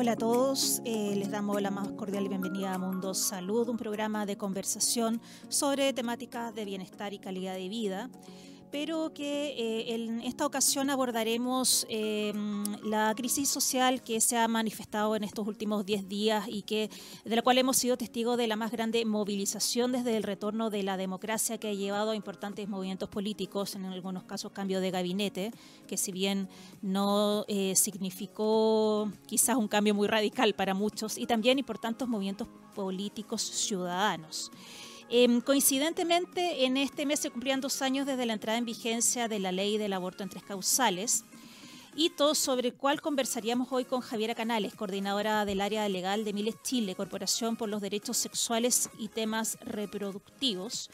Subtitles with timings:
[0.00, 4.26] Hola a todos, eh, les damos la más cordial bienvenida a Mundo Salud, un programa
[4.26, 8.08] de conversación sobre temáticas de bienestar y calidad de vida
[8.70, 12.32] pero que eh, en esta ocasión abordaremos eh,
[12.82, 16.90] la crisis social que se ha manifestado en estos últimos 10 días y que
[17.24, 20.82] de la cual hemos sido testigos de la más grande movilización desde el retorno de
[20.82, 25.52] la democracia que ha llevado a importantes movimientos políticos, en algunos casos cambio de gabinete,
[25.86, 26.48] que si bien
[26.82, 33.42] no eh, significó quizás un cambio muy radical para muchos, y también importantes movimientos políticos
[33.42, 34.50] ciudadanos.
[35.10, 39.38] Em, coincidentemente, en este mes se cumplían dos años desde la entrada en vigencia de
[39.38, 41.24] la ley del aborto en tres causales,
[41.96, 46.56] hito sobre el cual conversaríamos hoy con Javiera Canales, coordinadora del área legal de Miles
[46.62, 50.90] Chile, Corporación por los Derechos Sexuales y Temas Reproductivos.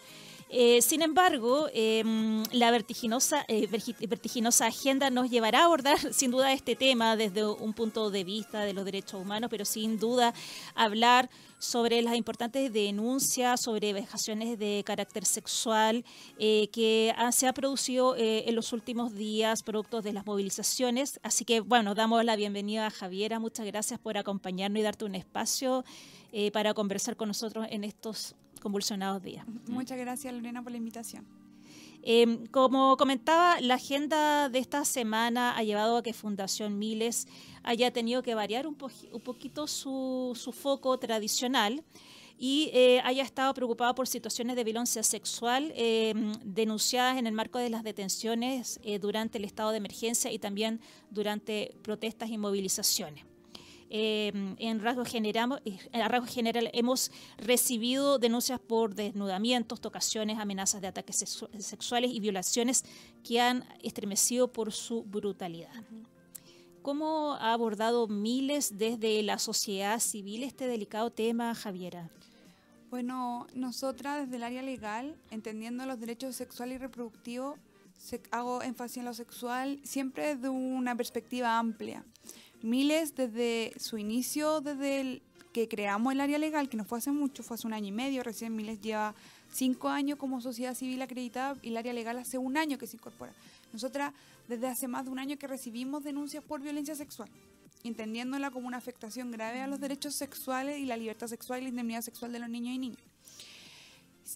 [0.49, 6.53] Eh, sin embargo, em, la vertiginosa, eh, vertiginosa agenda nos llevará a abordar sin duda
[6.53, 10.33] este tema desde un punto de vista de los derechos humanos, pero sin duda
[10.77, 11.29] hablar
[11.65, 16.05] sobre las importantes denuncias sobre vejaciones de carácter sexual
[16.39, 21.21] eh, que se ha producido eh, en los últimos días producto de las movilizaciones.
[21.23, 23.39] Así que, bueno, damos la bienvenida a Javiera.
[23.39, 25.85] Muchas gracias por acompañarnos y darte un espacio
[26.33, 29.47] eh, para conversar con nosotros en estos convulsionados días.
[29.69, 31.44] Muchas gracias, Lorena, por la invitación.
[32.03, 37.27] Em, como comentaba, la agenda de esta semana ha llevado a que Fundación Miles
[37.63, 41.83] haya tenido que variar un, poquito su, foco tradicional
[42.39, 47.59] y eh, haya estado preocupada por situaciones de violencia sexual em, denunciadas en el marco
[47.59, 53.34] de las detenciones eh, durante el estado de emergencia y también durante protestas y movilizaciones.
[53.97, 61.39] Em, en rasgo, general, rasgo general hemos recibido denuncias por desnudamientos, tocaciones, amenazas de ataques
[61.61, 62.85] sexuales y violaciones
[63.23, 65.71] que han estremecido por su brutalidad.
[66.83, 72.11] ¿Cómo ha abordado Miles desde la sociedad civil este delicado tema, Javiera?
[72.91, 77.61] Bueno, nosotras desde el área legal, entendiendo los derechos sexuales y reproductivos,
[78.33, 82.05] hago énfasis en lo sexual siempre desde una perspectiva amplia.
[82.65, 87.11] Miles desde su inicio, desde el que creamos el área legal, que no fue hace
[87.13, 89.15] mucho, fue hace un año y medio, recién Miles lleva
[89.53, 92.97] cinco años como sociedad civil acreditada y el área legal hace un año que se
[92.97, 93.35] incorpora.
[93.71, 94.15] Nosotras
[94.49, 97.29] desde hace más de un año que recibimos denuncias por violencia sexual,
[97.83, 101.69] entendiéndola como una afectación grave a los derechos sexuales y la libertad sexual y la
[101.69, 103.03] indemnidad sexual de los niños y niñas.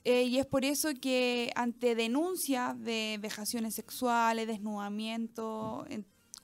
[0.04, 5.86] Eh, y es por eso que ante denuncias de vejaciones sexuales, desnudamiento,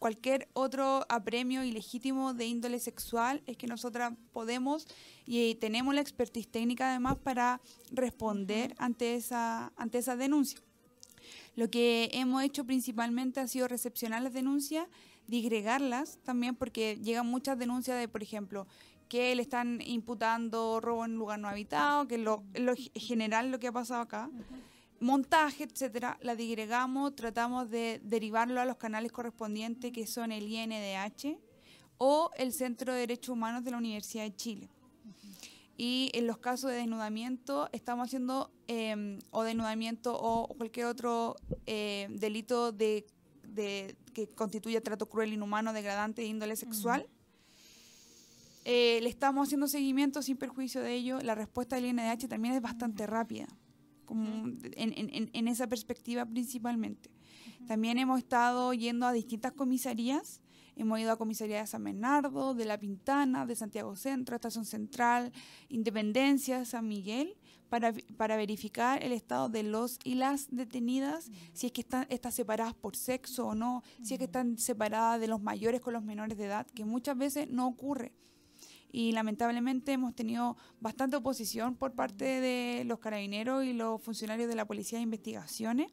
[0.04, 4.86] cualquier otro apremio ilegítimo de índole sexual, es que nosotras podemos
[5.24, 10.60] y tenemos la expertise técnica además para responder ante esa, ante esa denuncia.
[11.56, 14.86] Lo que hemos hecho principalmente ha sido recepcionar las denuncias,
[15.26, 18.66] digregarlas también, porque llegan muchas denuncias de, por ejemplo,
[19.08, 23.58] que le están imputando robo en lugar no habitado, que es lo, lo general lo
[23.58, 24.28] que ha pasado acá.
[25.04, 31.38] Montaje, etcétera, la digregamos, tratamos de derivarlo a los canales correspondientes que son el INDH
[31.98, 34.70] o el Centro de Derechos Humanos de la Universidad de Chile.
[35.76, 42.06] Y en los casos de desnudamiento estamos haciendo em, o desnudamiento o cualquier otro eh,
[42.08, 43.04] delito de,
[44.14, 47.06] que constituya trato cruel, inhumano, degradante de índole sexual.
[48.64, 51.20] Eh, le estamos haciendo seguimiento sin perjuicio de ello.
[51.20, 53.46] La respuesta del INDH también es bastante rápida,
[54.04, 57.10] como en, en, esa perspectiva principalmente.
[57.66, 60.40] También hemos estado yendo a distintas comisarías.
[60.76, 65.32] Hemos ido a comisaría de San Bernardo, de La Pintana, de Santiago Centro, Estación Central,
[65.68, 67.36] Independencia, San Miguel,
[67.68, 72.32] para, para verificar el estado de los y las detenidas, si es que están, están
[72.32, 76.02] separadas por sexo o no, si es que están separadas de los mayores con los
[76.02, 78.12] menores de edad, que muchas veces no ocurre
[78.94, 84.54] y lamentablemente hemos tenido bastante oposición por parte de los carabineros y los funcionarios de
[84.54, 85.90] la Policía de Investigaciones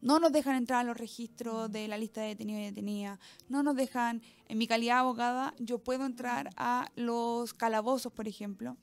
[0.00, 3.18] no nos dejan entrar a los registros de la lista de detenidos y detenidas.
[3.48, 8.28] No nos dejan, en mi calidad de abogada, yo puedo entrar a los calabozos, por
[8.28, 8.76] ejemplo.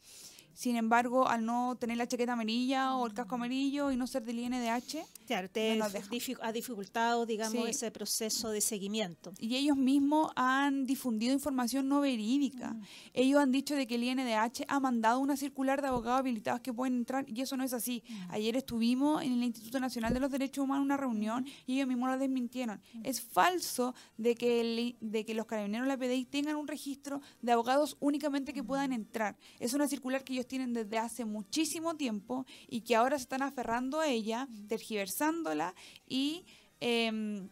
[0.53, 4.23] Sin embargo, al no tener la chaqueta amarilla o el casco amarillo y no ser
[4.23, 9.33] del INDH, claro, te ha dificultado, digamos, ese proceso de seguimiento.
[9.39, 12.73] Y ellos mismos han difundido información no verídica.
[12.73, 12.83] Mm.
[13.13, 16.73] Ellos han dicho de que el INDH ha mandado una circular de abogados habilitados que
[16.73, 18.03] pueden entrar y eso no es así.
[18.07, 18.31] Mm.
[18.31, 21.87] Ayer estuvimos en el Instituto Nacional de los Derechos Humanos en una reunión y ellos
[21.87, 22.81] mismos lo desmintieron.
[22.93, 23.01] Mm.
[23.05, 27.51] Es falso de que, de que los carabineros de la PDI tengan un registro de
[27.51, 29.35] abogados únicamente que puedan entrar.
[29.59, 33.41] Es una circular que ellos tienen desde hace muchísimo tiempo y que ahora se están
[33.41, 35.73] aferrando a ella, tergiversándola
[36.07, 36.45] y,
[36.79, 37.49] em,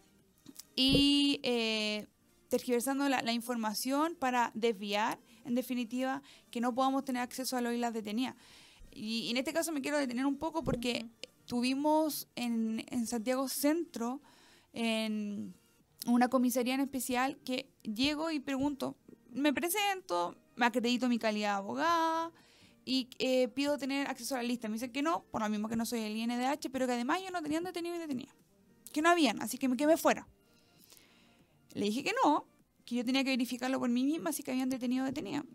[0.76, 2.08] y eh,
[2.50, 6.22] tergiversando la, la información para desviar, en definitiva,
[6.52, 8.36] que no podamos tener acceso a los islas detenidas.
[8.92, 11.10] Y, y en este caso me quiero detener un poco porque
[11.46, 14.22] tuvimos en, en Santiago Centro,
[14.74, 15.54] en
[16.08, 18.98] una comisaría en especial, que llego y pregunto,
[19.32, 22.32] me presento, me acredito mi calidad de abogada
[22.86, 24.68] y eh, pido tener acceso a la lista.
[24.68, 27.22] Me dicen que no, por lo mismo que no soy el INDH, pero que además
[27.24, 28.34] yo no tenían detenido y detenida.
[28.92, 30.28] Que no habían, así que me quedé fuera.
[31.74, 32.46] Le dije que no,
[32.86, 35.46] que yo tenía que verificarlo por mí misma si que habían detenido detenida.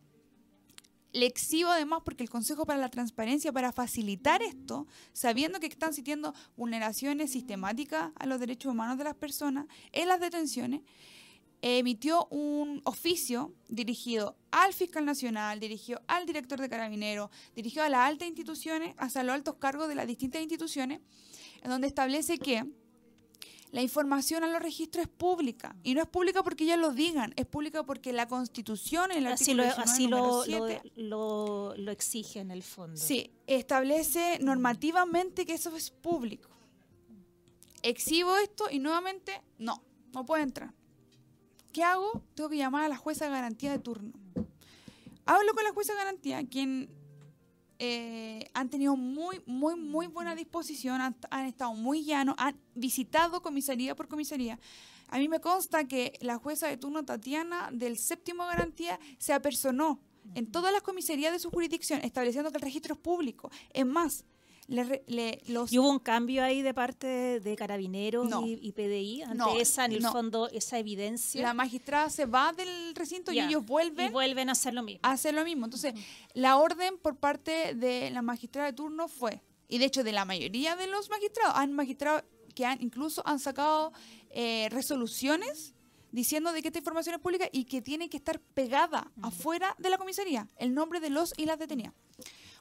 [1.12, 5.94] Le exhibo además porque el Consejo para la Transparencia, para facilitar esto, sabiendo que están
[5.94, 10.82] sintiendo vulneraciones sistemáticas a los derechos humanos de las personas en las detenciones,
[11.62, 18.00] emitió un oficio dirigido al fiscal nacional, dirigido al director de carabineros, dirigido a las
[18.00, 21.00] altas instituciones, hasta los altos cargos de las distintas instituciones,
[21.62, 22.64] en donde establece que
[23.72, 25.76] la información a los registros es pública.
[25.82, 29.32] Y no es pública porque ellos lo digan, es pública porque la Constitución, en el
[29.32, 32.96] así artículo lo, 19, así lo, 7, lo, lo, lo exige en el fondo.
[32.96, 36.48] Sí, establece normativamente que eso es público.
[37.82, 39.82] Exhibo esto y nuevamente no,
[40.12, 40.72] no puede entrar.
[41.76, 42.22] ¿Qué hago?
[42.34, 44.10] Tengo que llamar a la jueza de garantía de turno.
[45.26, 46.88] Hablo con la jueza de garantía, quien
[47.78, 53.42] eh, han tenido muy, muy, muy buena disposición, han, han estado muy llanos, han visitado
[53.42, 54.58] comisaría por comisaría.
[55.08, 60.00] A mí me consta que la jueza de turno Tatiana del séptimo garantía se apersonó
[60.34, 63.50] en todas las comisarías de su jurisdicción, estableciendo que el registro es público.
[63.74, 64.24] Es más,
[64.68, 67.06] le, re- le- los ¿Y hubo un cambio ahí de parte
[67.40, 68.44] de carabineros No.
[68.46, 70.10] y, y PDI ante No, esa, en el no.
[70.12, 71.40] fondo, esa evidencia?
[71.42, 75.00] la magistrada se va del recinto y ellos vuelven Y vuelven a hacer lo mismo.
[75.02, 75.66] a hacer lo mismo.
[75.66, 75.94] Entonces,
[76.34, 80.24] la orden por parte de la magistrada de turno fue, y de hecho de la
[80.24, 82.22] mayoría de los magistrados, han magistrados
[82.54, 83.92] que han incluso han sacado
[84.30, 85.74] eh, resoluciones
[86.10, 89.90] diciendo de que esta información es pública y que tiene que estar pegada afuera de
[89.90, 91.92] la comisaría, el nombre de los y las detenidas.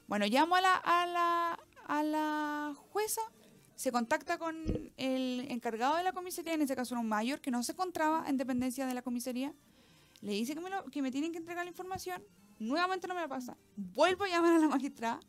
[0.07, 3.21] Bueno, llamo a la, a la, a la jueza,
[3.75, 4.55] se contacta con
[4.97, 8.25] el encargado de la comisaría, en este caso era un mayor que no se encontraba
[8.27, 9.53] en dependencia de la comisaría,
[10.21, 12.23] le dice que me, lo- que me tienen que entregar la información,
[12.59, 15.19] nuevamente no me la pasa, vuelvo a llamar a la magistrada,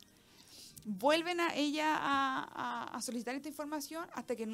[0.85, 4.47] vuelven a ella a, a- a solicitar esta información hasta que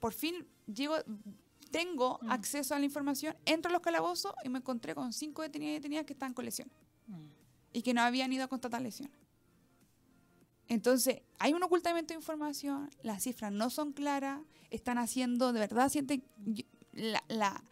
[0.00, 0.96] por fin llego,
[1.70, 2.30] tengo Mm.
[2.30, 5.74] acceso a la información, entro a los calabozos y me encontré con cinco detenidas y
[5.74, 6.74] detenidas que están con lesiones
[7.06, 7.26] Mm.
[7.72, 9.16] y que no habían ido a constatar lesiones.
[10.68, 15.88] Entonces, hay un ocultamiento de información, las cifras no son claras, están haciendo, de verdad,
[15.88, 17.62] sienten, yo- la, la-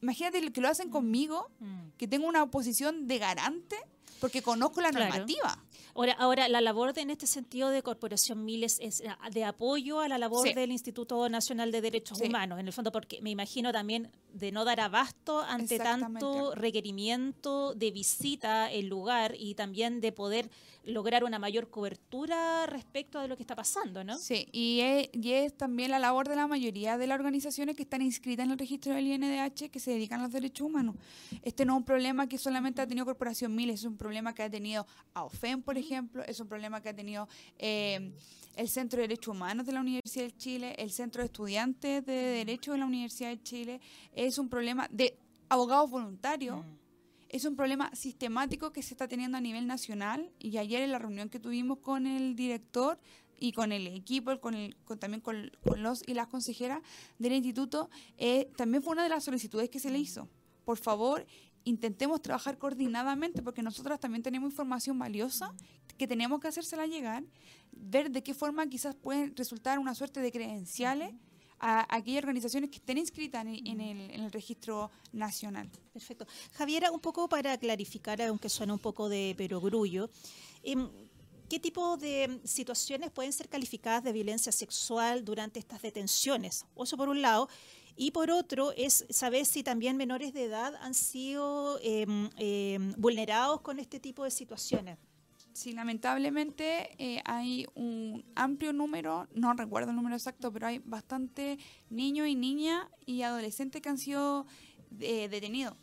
[0.00, 1.90] imagínate lo que lo hacen conmigo, Mm.
[1.98, 3.76] que tengo una posición de garante,
[4.20, 5.08] porque conozco la Claro.
[5.08, 5.58] normativa.
[5.94, 10.00] Ahora, ahora, la labor de, en este sentido de Corporación Miles es ah, de apoyo
[10.00, 10.54] a la labor Sí.
[10.54, 12.26] del Instituto Nacional de Derechos Sí.
[12.28, 17.74] Humanos, en el fondo, porque me imagino también de no dar abasto ante tanto requerimiento
[17.74, 20.48] de visita al lugar y también de poder
[20.84, 24.16] lograr una mayor cobertura respecto de lo que está pasando, ¿no?
[24.18, 27.82] Sí, y es, y es también la labor de la mayoría de las organizaciones que
[27.82, 30.96] están inscritas en el registro del INDH que se dedican a los derechos humanos.
[31.42, 34.42] Este no es un problema que solamente ha tenido Corporación Miles, es un problema que
[34.42, 37.28] ha tenido AOFEM, por ejemplo, es un problema que ha tenido
[37.58, 38.12] eh,
[38.56, 42.12] el Centro de Derechos Humanos de la Universidad de Chile, el Centro de Estudiantes de
[42.12, 43.80] Derecho de la Universidad de Chile,
[44.12, 45.16] es un problema de
[45.48, 46.58] abogados voluntarios.
[46.58, 46.80] Mm.
[47.28, 50.98] Es un problema sistemático que se está teniendo a nivel nacional y ayer en la
[50.98, 52.98] reunión que tuvimos con el director
[53.38, 56.82] y con el equipo, con el, con- también con, con los y las consejeras
[57.20, 57.88] del instituto,
[58.18, 60.28] eh, también fue una de las solicitudes que se le hizo.
[60.64, 61.24] Por favor,
[61.64, 65.54] intentemos trabajar coordinadamente porque nosotras también tenemos información valiosa
[65.98, 67.24] que tenemos que hacérsela llegar,
[67.72, 71.12] ver de qué forma quizás pueden resultar una suerte de credenciales
[71.58, 75.70] a aquellas organizaciones que estén inscritas en, en el, en el registro nacional.
[75.92, 76.26] Perfecto.
[76.54, 80.08] Javiera, un poco para clarificar, aunque suena un poco de perogrullo,
[80.62, 80.88] em,
[81.50, 86.64] ¿qué tipo de situaciones pueden ser calificadas de violencia sexual durante estas detenciones?
[86.74, 87.48] O Eso por un lado.
[87.96, 92.30] Y por otro, es saber si también menores de edad han sido em,
[92.96, 94.98] vulnerados con este tipo de situaciones.
[95.52, 101.58] Sí, lamentablemente eh, hay un amplio número, no recuerdo el número exacto, pero hay bastante
[101.90, 104.46] niños y niñas y adolescentes que han sido
[105.00, 105.76] eh, detenidos.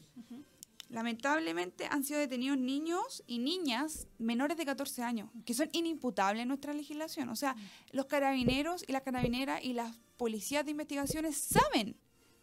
[0.90, 6.48] Lamentablemente han sido detenidos niños y niñas menores de 14 años, que son inimputables en
[6.48, 7.30] nuestra legislación.
[7.30, 7.56] O sea,
[7.92, 11.98] los carabineros y las carabineras y las policías de investigaciones saben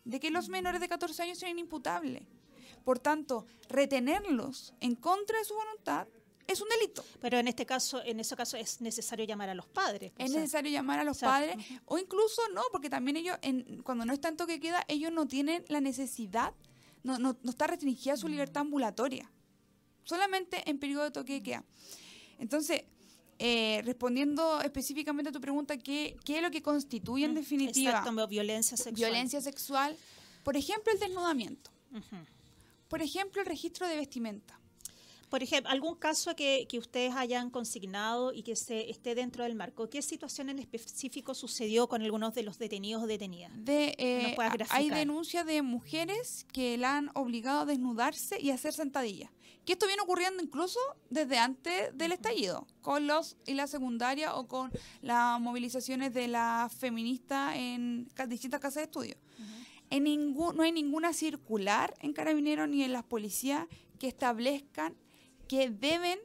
[0.04, 2.22] de que los menores de 14 años son inimputables.
[2.84, 6.06] Por tanto, retenerlos en contra de su voluntad
[6.46, 7.04] es un delito.
[7.20, 10.12] Pero en este caso, en ese caso es necesario llamar a los padres.
[10.18, 13.16] o Es sea, necesario llamar a los o sea, padres o incluso no, porque también
[13.16, 16.52] ellos, en, cuando no está en toque de queda, ellos no tienen la necesidad
[17.04, 19.30] no, no, no está restringida su libertad ambulatoria.
[20.02, 21.64] Solamente en periodo de toque de queda.
[22.38, 22.82] Entonces,
[23.38, 27.90] eh, respondiendo específicamente a tu pregunta, ¿qué, ¿qué, es lo que constituye en Mm, definitiva
[27.90, 28.94] Exacto, violencia sexual.
[28.94, 29.96] violencia sexual?
[30.42, 31.70] Por ejemplo, el desnudamiento.
[32.88, 34.58] Por ejemplo, el registro de vestimenta.
[35.34, 39.56] Por ejemplo, algún caso que, que ustedes hayan consignado y que se esté dentro del
[39.56, 39.90] marco.
[39.90, 43.50] ¿Qué situación en específico sucedió con algunos de los detenidos o detenidas?
[43.56, 48.52] De, eh, ¿Nos puedes hay denuncias de mujeres que la han obligado a desnudarse y
[48.52, 49.28] a hacer sentadillas.
[49.64, 50.78] Que esto viene ocurriendo incluso
[51.10, 54.70] desde antes del estallido, con los y la secundaria o con
[55.02, 59.16] las movilizaciones de las feministas en distintas casas de estudio.
[59.90, 63.66] En ningún, no hay ninguna circular en carabineros ni en las policías
[63.98, 64.94] que establezcan
[65.48, 66.18] que deben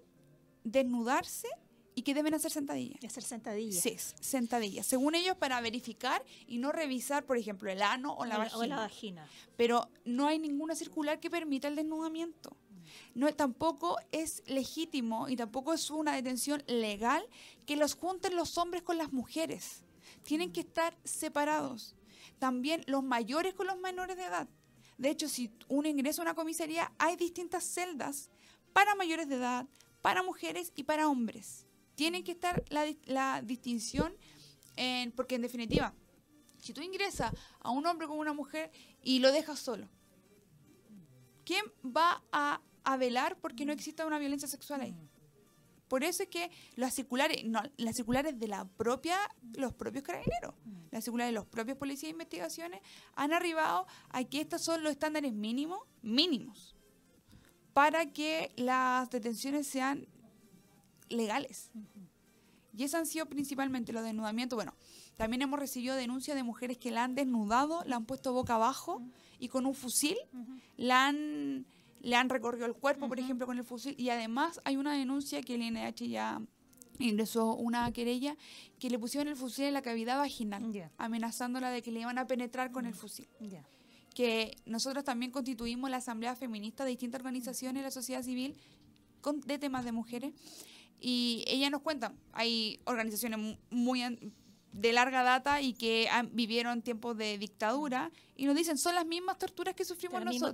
[0.64, 1.48] desnudarse
[1.96, 3.04] y que deben hacer sentadillas.
[3.04, 3.82] Hacer sentadillas.
[3.82, 4.86] Sí, sentadillas.
[4.86, 8.58] Según ellos, para verificar y no revisar, por ejemplo, el ano o la O vagina.
[8.58, 9.28] o la vagina.
[9.58, 12.56] Pero no hay ninguna circular que permita el desnudamiento.
[13.14, 17.24] No, tampoco es legítimo y tampoco es una detención legal
[17.66, 19.84] que los junten los hombres con las mujeres.
[20.24, 21.96] Tienen que estar separados.
[22.40, 24.48] También los mayores con los menores de edad.
[24.98, 28.30] De hecho, si uno ingresa a una comisaría, hay distintas celdas
[28.74, 29.68] para mayores de edad,
[30.02, 31.66] para mujeres y para hombres.
[31.96, 34.14] Tienen que estar la, di- la distinción,
[34.76, 35.94] en- porque en definitiva,
[36.60, 38.72] si tú ingresas a un hombre con una mujer
[39.04, 39.90] y lo dejas solo,
[41.46, 44.96] ¿quién va a, a velar porque no exista una violencia sexual ahí?
[45.88, 49.18] Por eso es que las circulares, no, las circulares de la propia,
[49.58, 50.54] los propios carabineros,
[50.92, 52.82] las circulares de los propios policías de investigaciones
[53.16, 56.76] han arribado a que estos son los estándares mínimos, mínimos,
[57.74, 60.08] para que las detenciones sean
[61.10, 61.72] legales.
[62.76, 64.56] Y esos han sido principalmente los desnudamientos.
[64.56, 64.74] Bueno,
[65.18, 69.02] también hemos recibido denuncias de mujeres que la han desnudado, la han puesto boca abajo
[69.38, 70.18] y con un fusil
[70.78, 71.66] la han,
[72.02, 73.96] le han recorrido el cuerpo, por ejemplo, con el fusil.
[73.98, 76.42] Y además hay una denuncia que el INH ya
[77.00, 78.38] ingresó una querella
[78.80, 82.28] que le pusieron el fusil en la cavidad vaginal, amenazándola de que le iban a
[82.28, 83.28] penetrar con el fusil.
[84.14, 88.56] Que nosotros también constituimos la Asamblea Feminista de distintas organizaciones de la sociedad civil
[89.22, 90.34] con- de temas de mujeres.
[91.00, 94.02] Y ella nos cuenta, hay organizaciones mu- muy
[94.72, 99.06] de larga data y que han- vivieron tiempos de dictadura y nos dicen, son las
[99.06, 100.54] mismas torturas que sufrimos nosotros.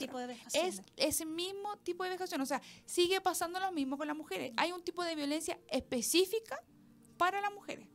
[0.67, 4.53] es ese mismo tipo de vejación, o sea, sigue pasando lo mismo con las mujeres.
[4.57, 6.57] Hay un tipo de violencia específica
[7.17, 7.87] para las mujeres.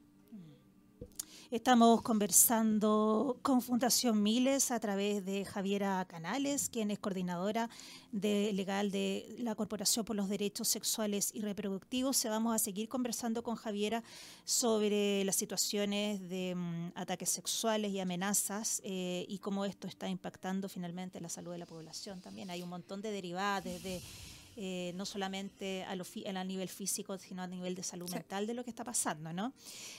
[1.50, 7.68] Estamos conversando con Fundación Miles a través de Javiera Canales, quien es coordinadora
[8.12, 12.16] de legal de la Corporación por los Derechos Sexuales y Reproductivos.
[12.16, 14.04] Se vamos a seguir conversando con Javiera
[14.44, 20.68] sobre las situaciones de mm, ataques sexuales y amenazas eh, y cómo esto está impactando
[20.68, 22.20] finalmente la salud de la población.
[22.20, 24.00] También hay un montón de derivadas desde
[24.56, 28.14] eh, no solamente a, lo fi- a nivel físico, sino a nivel de salud Sí.
[28.14, 29.52] mental de lo que está pasando, ¿no?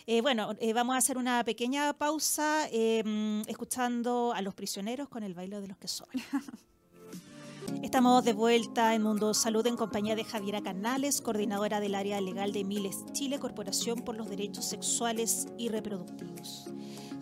[0.08, 5.24] Eh, bueno, eh, vamos a hacer una pequeña pausa mm, escuchando a los prisioneros con
[5.24, 6.22] el baile de los que sobran.
[7.84, 12.54] Estamos de vuelta en Mundo Salud en compañía de Javiera Canales, coordinadora del área legal
[12.54, 16.68] de Miles Chile, Corporación por los Derechos Sexuales y Reproductivos.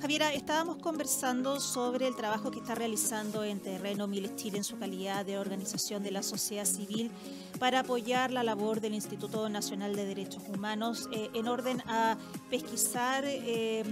[0.01, 4.77] Javiera, estábamos conversando sobre el trabajo que está realizando en terreno Miles Chile en su
[4.77, 7.11] calidad de organización de la sociedad civil
[7.59, 12.17] para apoyar la labor del Instituto Nacional de Derechos Humanos eh, en orden a
[12.49, 13.83] pesquisar eh,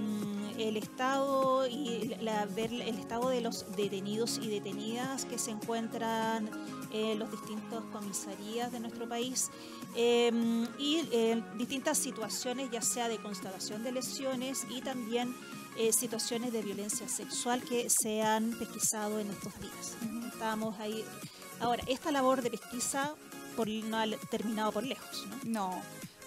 [0.57, 6.49] el estado y la- ver el estado de los detenidos y detenidas que se encuentran
[6.91, 9.49] en los distintos comisarías de nuestro país
[9.95, 10.31] eh,
[10.79, 15.35] y eh, distintas situaciones, ya sea de constatación de lesiones y también
[15.77, 19.95] eh, situaciones de violencia sexual que se han pesquisado en estos días.
[20.33, 21.03] Estamos ahí.
[21.59, 23.13] Ahora, esta labor de pesquisa
[23.55, 25.71] por, no ha terminado por lejos, ¿no?
[25.71, 25.81] No,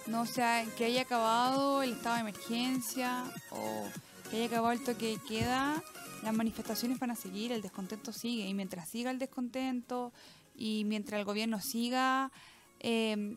[0.07, 3.89] no, o sea, que haya acabado el estado de emergencia o
[4.31, 5.83] que haya acabado el toque de queda,
[6.23, 8.47] las manifestaciones van a seguir, el descontento sigue.
[8.49, 10.13] Y mientras siga el descontento
[10.55, 12.31] y mientras el gobierno siga,
[12.81, 13.37] eh,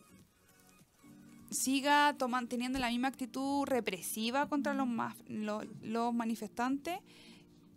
[1.50, 6.98] siga toman- teniendo la misma actitud represiva contra los, más, los, los manifestantes,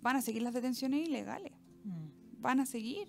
[0.02, 2.42] van a seguir las detenciones ilegales Mm.
[2.42, 3.08] van a seguir.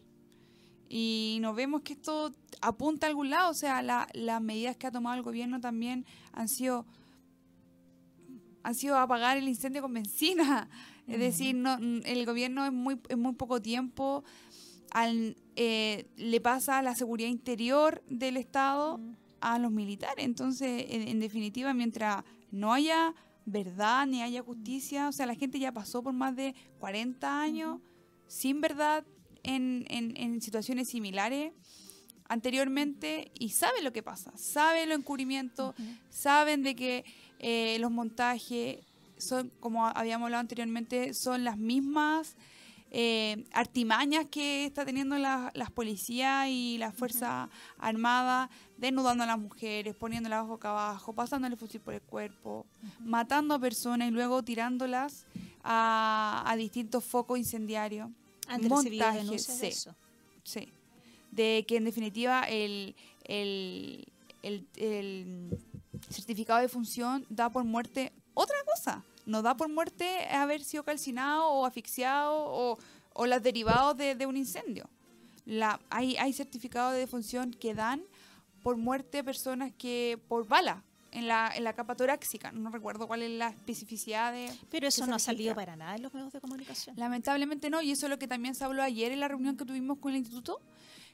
[0.89, 4.87] Y nos vemos que esto apunta a algún lado, o sea, la- las medidas que
[4.87, 6.87] ha tomado el gobierno también han sido
[8.63, 10.69] han sido apagar el incendio con benzina.
[11.07, 14.25] Es decir, no, el gobierno en muy, en muy poco tiempo
[14.91, 19.01] al, eh, le pasa la seguridad interior del Estado
[19.41, 20.25] a los militares.
[20.25, 23.15] Entonces, en, en definitiva, mientras no haya
[23.47, 27.81] verdad ni haya justicia, o sea, la gente ya pasó por más de 40 años
[28.27, 29.05] sin verdad,
[29.43, 31.53] en, en, en situaciones similares
[32.29, 35.75] anteriormente y saben lo que pasa, saben los encubrimientos,
[36.11, 37.05] saben de que
[37.39, 38.79] eh, los montajes
[39.17, 42.37] son, como habíamos hablado anteriormente, son las mismas
[42.91, 49.39] eh, artimañas que está teniendo la, las policías y las fuerzas armadas, desnudando a las
[49.39, 52.65] mujeres, poniéndolas boca abajo, pasándole fusil por el cuerpo,
[53.01, 55.27] matando a personas y luego tirándolas
[55.63, 58.09] a, a distintos focos incendiarios.
[58.47, 59.95] Antes Montajes, sí, sí, eso.
[60.43, 60.73] sí.
[61.31, 64.07] De que en definitiva el, el,
[64.43, 65.59] el, el
[66.11, 69.05] certificado de función da por muerte otra cosa.
[69.27, 72.79] No da por muerte haber sido calcinado o asfixiado o,
[73.13, 74.89] o los derivados de, de un incendio.
[75.45, 78.03] La, hay, hay certificados de defunción que dan
[78.63, 82.53] por muerte personas que por bala en la, en la capa torácica.
[82.53, 84.51] No recuerdo cuál es la especificidad de...
[84.71, 86.97] Pero eso no ha salido para nada en los medios de comunicación.
[86.97, 89.65] Lamentablemente no, y eso es lo que también se habló ayer en la reunión que
[89.65, 90.61] tuvimos con el instituto,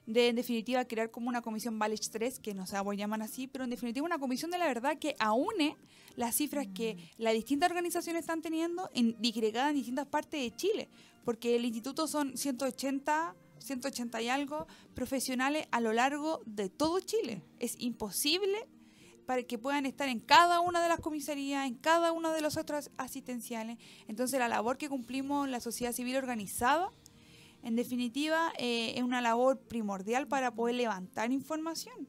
[0.07, 3.47] de en definitiva crear como una comisión Valech 3, que no sé cómo llaman así,
[3.47, 5.77] pero en definitiva una comisión de la verdad que aúne
[6.17, 10.89] las cifras que las distintas organizaciones están teniendo en, disgregadas en distintas partes de Chile,
[11.25, 17.43] porque el instituto son 180, 180 y algo profesionales a lo largo de todo Chile.
[17.59, 18.69] Es imposible
[19.25, 22.55] para que puedan estar en cada una de las comisarías, en cada uno de los
[22.55, 23.79] centros asistenciales.
[24.07, 26.91] Entonces la labor que cumplimos la sociedad civil organizada,
[27.65, 32.07] en definitiva, eh, es una labor primordial para poder levantar información.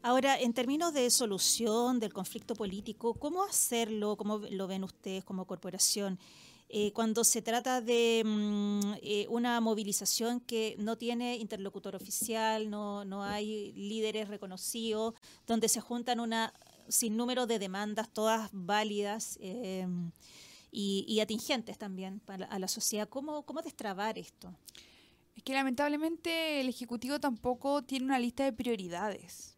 [0.00, 4.16] Ahora, en términos de solución del conflicto político, ¿cómo hacerlo?
[4.16, 6.20] ¿Cómo lo ven ustedes como corporación?
[6.68, 13.04] Eh, cuando se trata de mm, eh, una movilización que no tiene interlocutor oficial, no,
[13.04, 15.14] no hay líderes reconocidos,
[15.46, 16.52] donde se juntan una
[16.88, 19.38] sinnúmero de demandas, todas válidas
[20.76, 23.08] y, y atingentes también para a la sociedad.
[23.08, 24.52] ¿Cómo, ¿Cómo destrabar esto?
[25.36, 29.56] Es que lamentablemente el Ejecutivo tampoco tiene una lista de prioridades.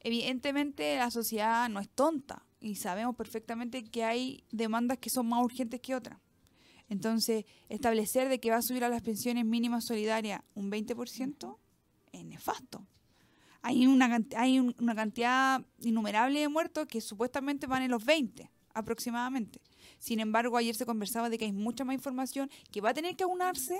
[0.00, 5.44] Evidentemente la sociedad no es tonta y sabemos perfectamente que hay demandas que son más
[5.44, 6.18] urgentes que otras.
[6.88, 11.56] Entonces, establecer de que va a subir a las pensiones mínimas solidarias un 20%
[12.12, 12.84] es nefasto.
[13.62, 18.50] Hay una, hay un- una cantidad innumerable de muertos que supuestamente van en los 20
[18.74, 19.60] aproximadamente.
[19.98, 23.16] Sin embargo, ayer se conversaba de que hay mucha más información que va a tener
[23.16, 23.78] que aunarse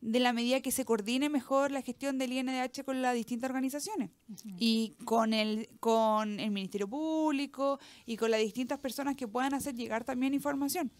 [0.00, 4.10] de la medida que se coordine mejor la gestión del INDH con las distintas organizaciones
[4.58, 9.74] y con el con el Ministerio Público y con las distintas personas que puedan hacer
[9.76, 10.90] llegar también información.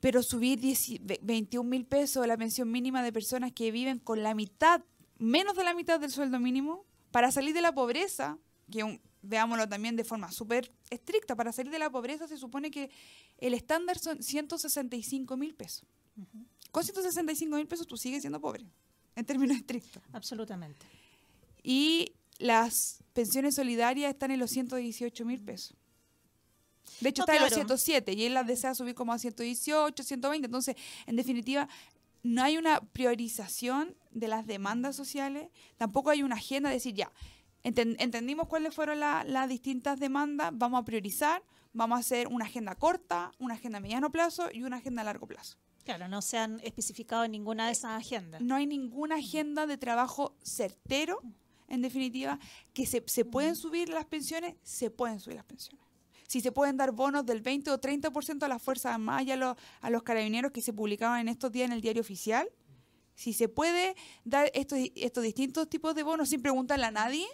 [0.00, 4.22] Pero subir 10 ve- 21 mil pesos la pensión mínima de personas que viven con
[4.22, 4.82] la mitad,
[5.18, 8.38] menos de la mitad del sueldo mínimo, para salir de la pobreza,
[8.70, 12.70] que un- veámoslo también de forma súper estricta, para salir de la pobreza se supone
[12.70, 12.90] que
[13.38, 15.86] el estándar son 165 mil pesos.
[16.70, 18.66] Con 165 mil pesos tú sigues siendo pobre,
[19.14, 20.02] en términos estrictos.
[20.12, 20.86] Absolutamente.
[21.62, 25.74] Y las pensiones solidarias están en los 118 mil pesos.
[27.00, 27.68] De hecho, No, está en los claro.
[27.68, 30.46] 107 y él las desea subir como a 118, 120.
[30.46, 31.68] Entonces, en definitiva,
[32.22, 37.12] no hay una priorización de las demandas sociales, tampoco hay una agenda de decir, ya,
[37.66, 42.44] enten- entendimos cuáles fueron la- las distintas demandas, vamos a priorizar, vamos a hacer una
[42.44, 45.56] agenda corta, una agenda a mediano plazo y una agenda a largo plazo.
[45.84, 48.40] Claro, no se han especificado en ninguna de esas agendas.
[48.40, 51.20] no hay ninguna agenda de trabajo certero,
[51.68, 52.38] en definitiva,
[52.72, 55.84] que se, se pueden subir las pensiones, se pueden subir las pensiones.
[56.28, 59.36] Si se pueden dar bonos del 20 o 30% a las Fuerzas Armadas y a
[59.36, 62.48] los, a los carabineros que se publicaban en estos días en el diario oficial,
[63.14, 67.26] si se puede dar estos, estos distintos tipos de bonos sin preguntarle a nadie,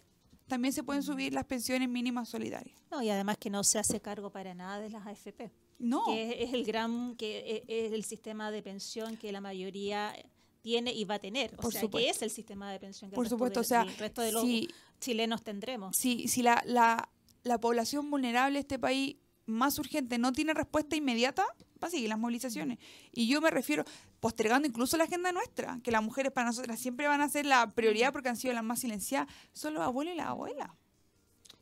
[0.52, 2.78] también se pueden subir las pensiones mínimas solidarias.
[2.90, 6.42] No, y además que no se hace cargo para nada de las AFP, No, que
[6.42, 10.14] es, es el gran, que e- es el sistema de pensión que la mayoría
[10.60, 11.54] tiene y va a tener.
[11.54, 12.04] O Por sea, supuesto.
[12.06, 13.96] que es el sistema de pensión que por el resto supuesto, de- o sea, el
[13.96, 14.68] resto de los si,
[15.00, 15.96] chilenos tendremos.
[15.96, 17.08] si, si la, la,
[17.44, 21.46] la población vulnerable de este país más urgente no tiene respuesta inmediata,
[21.82, 22.78] va a seguir las movilizaciones.
[23.12, 23.84] Y yo me refiero,
[24.20, 27.70] postergando incluso la agenda nuestra, que las mujeres para nosotras siempre van a ser la
[27.72, 30.70] prioridad porque han sido las más silenciadas, son los abuelos y las abuelas.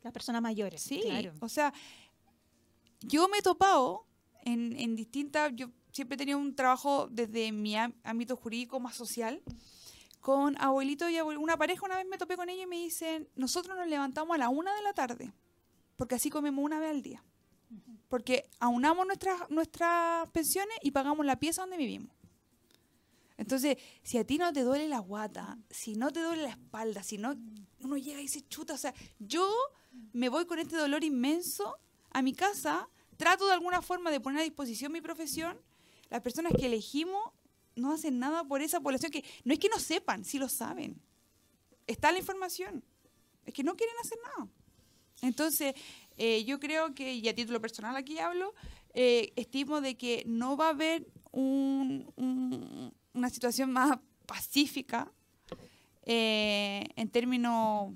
[0.03, 0.81] Las personas mayores.
[0.81, 1.33] Sí, claro.
[1.41, 1.73] o sea,
[3.01, 4.05] yo me he topado
[4.43, 9.41] en, en distintas, yo siempre he tenido un trabajo desde mi ámbito jurídico más social,
[10.19, 13.27] con abuelitos y abuel- una pareja una vez me topé con ellos y me dicen,
[13.35, 15.33] nosotros nos levantamos a la una de la tarde,
[15.95, 17.23] porque así comemos una vez al día,
[18.09, 22.11] porque aunamos nuestras, nuestras pensiones y pagamos la pieza donde vivimos.
[23.37, 27.01] Entonces, si a ti no te duele la guata, si no te duele la espalda,
[27.01, 27.35] si no
[27.79, 29.49] uno llega y se chuta, o sea, yo
[30.13, 31.77] me voy con este dolor inmenso
[32.11, 35.59] a mi casa, trato de alguna forma de poner a disposición mi profesión,
[36.09, 37.31] las personas que elegimos
[37.75, 41.01] no hacen nada por esa población que no es que no sepan, sí lo saben.
[41.87, 42.83] Está la información.
[43.45, 44.49] Es que no quieren hacer nada.
[45.21, 45.73] Entonces,
[46.17, 48.53] eh, yo creo que, y a título personal aquí hablo,
[48.93, 55.11] eh, estimo de que no va a haber un, una situación más pacífica
[56.03, 57.93] eh, en términos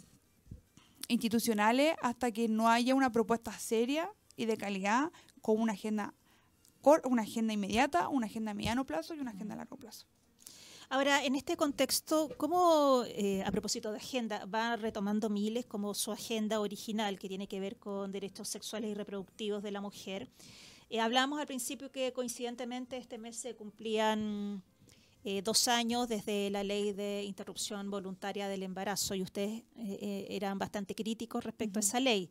[1.08, 6.13] institucionales hasta que no haya una propuesta seria y de calidad con una agenda
[7.06, 10.06] una agenda inmediata, una agenda a mediano plazo y una agenda a largo plazo.
[10.89, 16.12] Ahora, en este contexto, ¿cómo, eh, a propósito de agenda, va retomando Miles como su
[16.12, 20.30] agenda original que tiene que ver con derechos sexuales y reproductivos de la mujer?
[20.89, 24.62] Eh, hablamos al principio que coincidentemente este mes se cumplían
[25.28, 30.28] eh, dos años desde la ley de interrupción voluntaria del embarazo y ustedes eh, eh,
[30.30, 32.30] eran bastante críticos respecto a esa ley.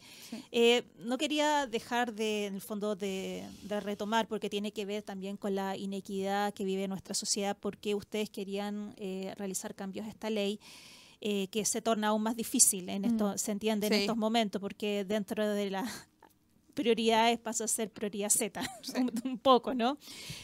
[1.01, 3.49] no quería dejar de, en el fondo de,
[3.81, 8.31] retomar porque tiene que ver también con la inequidad que vive nuestra sociedad porque ustedes
[8.31, 8.95] querían
[9.37, 10.61] realizar cambios a esta ley.
[11.21, 15.45] que se torna aún más difícil en esto, se entiende en estos momentos, porque dentro
[15.53, 15.91] de las
[16.75, 18.61] prioridades pasa a ser prioridad Z,
[19.25, 19.97] un, poco, ¿no?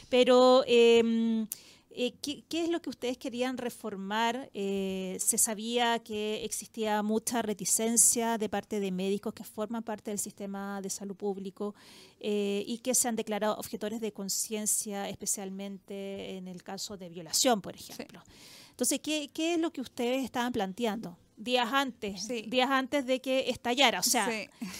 [0.09, 1.47] Pero em,
[1.93, 4.49] eh, ¿qué, es lo que ustedes querían reformar?
[4.53, 10.19] Eh, se sabía que existía mucha reticencia de parte de médicos que forman parte del
[10.19, 11.75] sistema de salud público
[12.19, 17.61] eh, y que se han declarado objetores de conciencia, especialmente en el caso de violación,
[17.61, 18.21] por ejemplo.
[18.69, 21.17] Entonces, ¿qué, ¿qué es lo que ustedes estaban planteando?
[21.41, 24.29] Días antes, días antes de que estallara, o sea,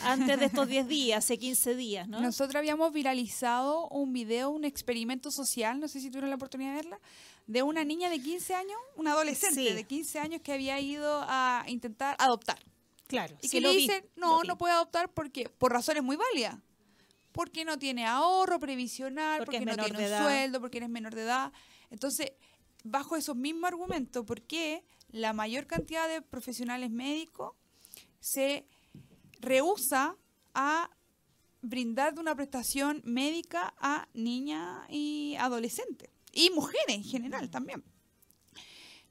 [0.03, 2.21] antes de estos 10 días, hace 15 días, ¿no?
[2.21, 6.75] Nosotros habíamos viralizado un video, un experimento social, no sé si tuvieron la oportunidad de
[6.75, 6.99] verla,
[7.47, 11.63] de una niña de 15 años, una adolescente de 15 años que había ido a
[11.67, 12.59] intentar adoptar.
[13.07, 13.35] Claro.
[13.41, 16.57] Y que le dicen, no, no puede adoptar porque por razones muy válidas.
[17.31, 21.51] Porque no tiene ahorro previsional, porque, no tiene un sueldo, porque eres menor de edad.
[21.89, 22.33] Entonces,
[22.83, 27.53] bajo esos mismos argumentos, ¿por qué la mayor cantidad de profesionales médicos
[28.19, 28.65] se
[29.39, 30.15] rehúsa
[30.53, 30.89] a
[31.61, 37.83] brindar una prestación médica a niñas y adolescentes y mujeres en general también.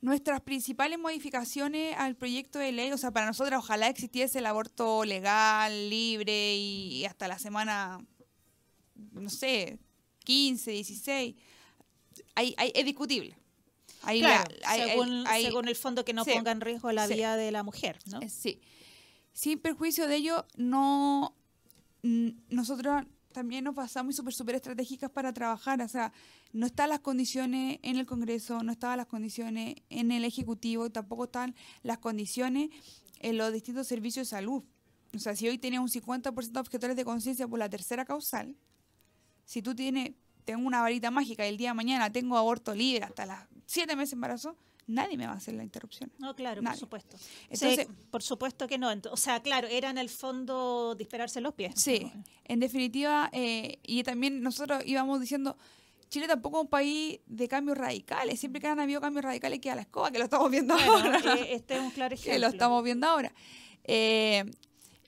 [0.01, 5.05] Nuestras principales modificaciones al proyecto de ley, o sea, para nosotros ojalá existiese el aborto
[5.05, 7.99] legal, libre y hasta la semana,
[9.13, 9.79] no sé,
[10.25, 11.37] 15, 16,
[12.37, 13.40] es discutible
[14.03, 18.21] según, el fondo que no ponga en riesgo la vida de la mujer, ¿no?
[18.21, 18.61] Eh, sí.
[19.33, 21.37] Sin perjuicio de ello, no
[22.03, 25.81] nosotros también nos pasamos súper, súper estratégicas para trabajar.
[25.83, 26.13] O sea,
[26.53, 31.25] no están las condiciones en el Congreso, no estaban las condiciones en el Ejecutivo, tampoco
[31.25, 32.71] están las condiciones
[33.21, 34.65] en los distintos servicios de salud.
[35.15, 38.57] O sea, si hoy tenía un 50% de objetores de conciencia por la tercera causal,
[39.45, 40.13] si tú tienes,
[40.45, 43.95] tengo una varita mágica y el día de mañana tengo aborto libre hasta las siete
[43.95, 44.57] meses de embarazo,
[44.89, 46.11] nadie me va a hacer la interrupción.
[46.19, 47.17] No, claro, por supuesto.
[47.49, 48.91] Entonces, por supuesto que no.
[49.13, 51.75] O sea, claro, era en el fondo dispararse los pies.
[51.77, 52.11] Sí,
[52.45, 55.57] en definitiva, eh, y también nosotros íbamos diciendo,
[56.09, 58.41] Chile tampoco es un país de cambios radicales.
[58.41, 61.21] Siempre que han habido cambios radicales queda la escoba, que lo estamos viendo ahora.
[61.37, 62.33] Eh, este es un claro ejemplo.
[62.33, 63.33] Que lo estamos viendo ahora.
[63.85, 64.51] Eh,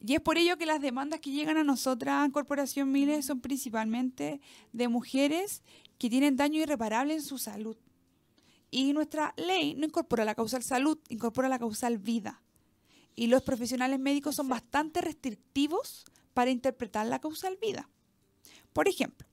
[0.07, 4.41] y es por ello que las demandas que llegan a nosotras, Corporación Miles, son principalmente
[4.73, 5.63] de mujeres
[5.99, 7.77] que tienen daño irreparable en su salud.
[8.75, 12.43] Y nuestra ley no incorpora la causal salud, incorpora la causal vida.
[13.15, 17.91] Y los profesionales médicos son bastante restrictivos para interpretar la causal vida.
[18.73, 19.29] Por ejemplo,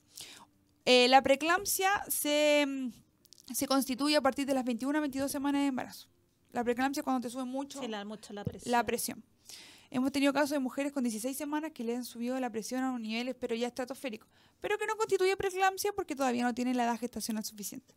[0.83, 5.61] eh, la preeclampsia se, mm, se, constituye a partir de las 21 a 22 semanas
[5.61, 6.09] de embarazo.
[6.51, 8.71] La preeclampsia cuando te sube mucho, la, mucho la, presión.
[8.73, 9.23] la presión.
[9.89, 12.91] Hemos tenido casos de mujeres con 16 semanas que le han subido la presión a
[12.91, 14.27] un nivel, pero ya estratosférico,
[14.59, 17.95] pero que no constituye preeclampsia porque todavía no tiene la edad gestacional suficiente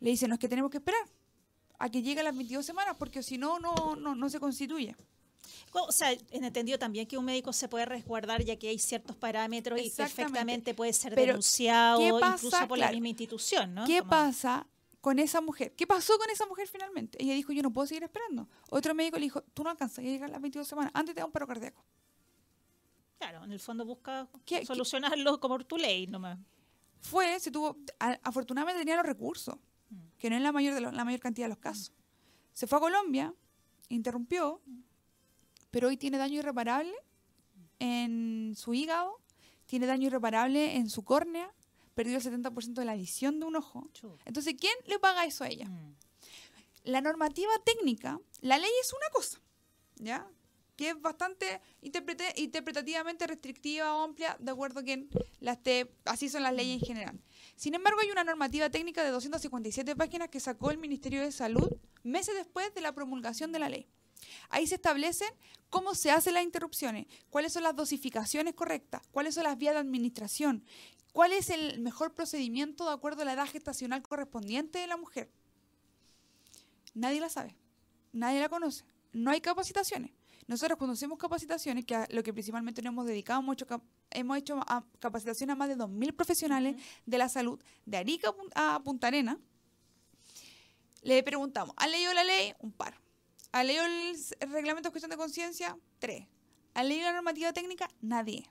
[0.00, 1.00] le dicen, no es que tenemos que esperar
[1.78, 4.94] a que llegue a las 22 semanas, porque si no, no, no, se constituye.
[5.72, 9.80] O sea, entendido también que un médico se puede resguardar ya que hay ciertos parámetros
[9.80, 13.86] y perfectamente puede ser denunciado incluso por la misma institución, ¿no?
[13.86, 14.66] ¿Qué pasa
[15.00, 15.72] con esa mujer?
[15.76, 17.22] ¿Qué pasó con esa mujer finalmente?
[17.22, 18.48] Ella dijo, yo no puedo seguir esperando.
[18.70, 21.20] Otro médico le dijo, tú no alcanzas a llegar a las 22 semanas, antes te
[21.20, 21.84] da un paro cardíaco.
[23.18, 24.28] Claro, en el fondo busca
[24.64, 26.38] solucionarlo como tu ley nomás.
[27.00, 27.76] Fue, se tuvo,
[28.22, 29.56] afortunadamente tenía los recursos
[30.18, 31.92] que no es la mayor, de la mayor cantidad de los casos.
[32.52, 33.34] Se fue a Colombia,
[33.88, 34.62] interrumpió,
[35.70, 36.94] pero hoy tiene daño irreparable
[37.78, 39.20] en su hígado,
[39.66, 41.52] tiene daño irreparable en su córnea,
[41.94, 43.88] perdió el 70% de la visión de un ojo.
[44.24, 45.66] Entonces, ¿quién le paga eso a ella?
[45.66, 45.96] Mm.
[46.84, 49.40] La normativa técnica, la ley es una cosa,
[49.96, 50.26] ¿ya?
[50.76, 55.08] que es bastante interpretativamente restrictiva o amplia, de acuerdo a quien
[55.40, 57.20] la esté, así son las leyes en general.
[57.56, 61.68] Sin embargo, hay una normativa técnica de 257 páginas que sacó el Ministerio de Salud
[62.02, 63.88] meses después de la promulgación de la ley.
[64.50, 65.28] Ahí se establecen
[65.70, 69.80] cómo se hacen las interrupciones, cuáles son las dosificaciones correctas, cuáles son las vías de
[69.80, 70.64] administración,
[71.12, 75.30] cuál es el mejor procedimiento de acuerdo a la edad gestacional correspondiente de la mujer.
[76.94, 77.56] Nadie la sabe,
[78.12, 80.12] nadie la conoce, no hay capacitaciones.
[80.46, 83.66] Nosotros cuando hacemos capacitaciones, que a lo que principalmente nos hemos dedicado mucho,
[84.10, 84.60] hemos hecho
[85.00, 89.38] capacitación a más de 2.000 profesionales de la salud, de Arica a Punta Arena,
[91.02, 92.52] le preguntamos, ¿ha leído la ley?
[92.60, 93.00] Un par.
[93.52, 94.16] ¿Ha leído el,
[94.52, 95.78] reglamento de cuestión de conciencia?
[95.98, 96.26] Tres.
[96.74, 97.88] ¿Ha leído la normativa técnica?
[98.00, 98.48] Nadie.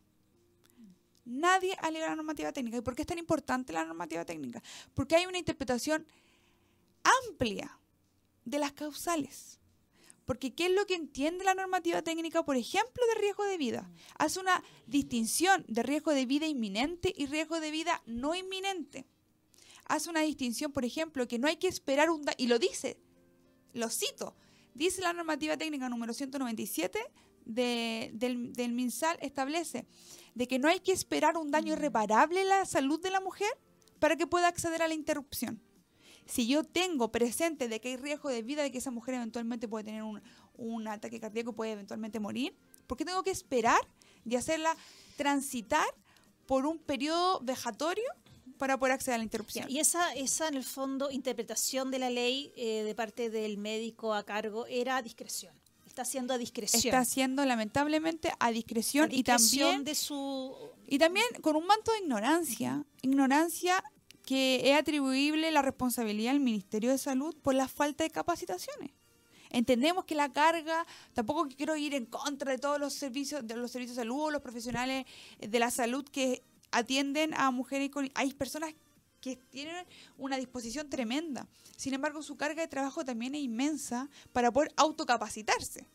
[1.25, 2.77] Nadie ha leído la normativa técnica.
[2.77, 4.63] ¿Y por qué es tan importante la normativa técnica?
[4.93, 6.07] Porque hay una interpretación
[7.27, 7.77] amplia
[8.45, 9.59] de las causales.
[10.25, 13.89] Porque ¿qué es lo que entiende la normativa técnica, por ejemplo, de riesgo de vida?
[14.17, 19.05] Hace una distinción de riesgo de vida inminente y riesgo de vida no inminente.
[19.85, 22.97] Hace una distinción, por ejemplo, que no hay que esperar un daño, y lo dice,
[23.73, 24.35] lo cito,
[24.73, 26.99] dice la normativa técnica número 197
[27.45, 29.85] del, del MinSal, establece
[30.33, 33.51] de que no hay que esperar un daño irreparable a la salud de la mujer
[33.99, 35.61] para que pueda acceder a la interrupción
[36.25, 39.67] si yo tengo presente de que hay riesgo de vida, de que esa mujer eventualmente
[39.67, 42.55] puede tener un, ataque cardíaco, puede eventualmente morir,
[42.87, 43.79] ¿por qué tengo que esperar
[44.25, 44.75] y hacerla
[45.17, 45.85] transitar
[46.45, 48.05] por un periodo vejatorio
[48.57, 49.69] para poder acceder a la interrupción.
[49.69, 54.13] Y esa, esa en el fondo, interpretación de la ley eh, de parte del médico
[54.13, 55.53] a cargo era a discreción.
[55.85, 56.81] Está haciendo a discreción.
[56.83, 60.53] Está haciendo lamentablemente a discreción, y también de su
[60.87, 63.83] y también con un manto de ignorancia, ignorancia
[64.25, 68.91] que es atribuible la responsabilidad al Ministerio de Salud por la falta de capacitaciones.
[69.51, 73.71] Entendemos que la carga, tampoco quiero ir en contra de todos los servicios, de los
[73.71, 75.05] servicios de salud o los profesionales
[75.39, 78.11] de la salud que atienden a mujeres con...
[78.15, 78.73] Hay personas
[79.21, 79.85] que tienen
[80.17, 81.47] una disposición tremenda.
[81.77, 85.87] Sin embargo, su carga de trabajo también es inmensa para poder autocapacitarse.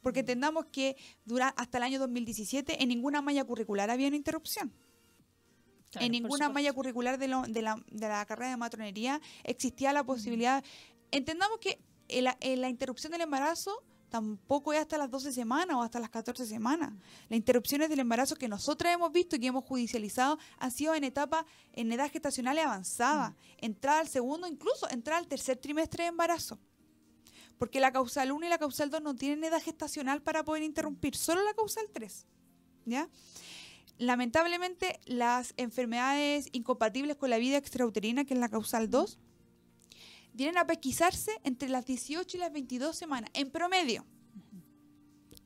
[0.00, 4.72] Porque entendamos que dura, hasta el año 2017 en ninguna malla curricular había una interrupción
[5.94, 10.64] en ninguna malla curricular de, la, carrera de matronería existía la posibilidad.
[11.10, 11.80] Entendamos que
[12.20, 16.92] la interrupción del embarazo tampoco es hasta las 12 semanas o hasta las 14 semanas.
[17.28, 21.04] Las interrupciones del embarazo que nosotros hemos visto y que hemos judicializado han sido en
[21.04, 26.58] etapa, en edad gestacional avanzada, entrada al segundo, incluso entrada al tercer trimestre de embarazo.
[27.58, 31.16] Porque la causal 1 y la causal 2 no tienen edad gestacional para poder interrumpir,
[31.16, 32.26] solo la causal 3.
[32.86, 33.08] ¿Ya?
[33.96, 39.18] Lamentablemente las enfermedades incompatibles con la vida extrauterina, que es la causal 2,
[40.32, 44.04] vienen a pesquisarse entre las 18 y las 22 semanas, en promedio.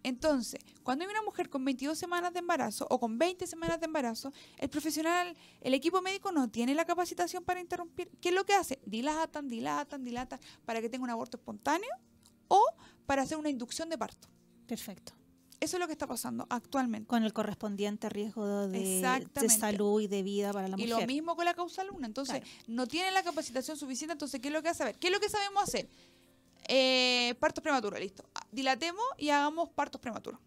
[0.02, 3.86] Entonces, cuando hay una mujer con 22 semanas de embarazo o con 20 semanas de
[3.86, 8.10] embarazo, el profesional, el equipo médico no tiene la capacitación para interrumpir.
[8.20, 8.80] ¿Qué es lo que hace?
[8.84, 11.90] Dilatan, dilatan, dilatan para que tenga un aborto espontáneo
[12.48, 12.62] o
[13.06, 14.28] para hacer una inducción de parto.
[14.66, 15.21] Perfecto.
[15.62, 17.06] Eso es lo que está pasando actualmente.
[17.06, 19.00] Con el correspondiente riesgo de,
[19.48, 20.88] salud y de vida para la mujer.
[20.88, 22.04] Y lo mismo con la causal 1.
[22.04, 24.12] Entonces, no tiene la capacitación suficiente.
[24.12, 24.82] Entonces, ¿qué es lo que hace?
[24.82, 25.88] A ver, ¿qué es lo que sabemos hacer?
[26.66, 28.24] Eh, partos prematuros, listo.
[28.50, 30.40] Dilatemos y hagamos partos prematuros.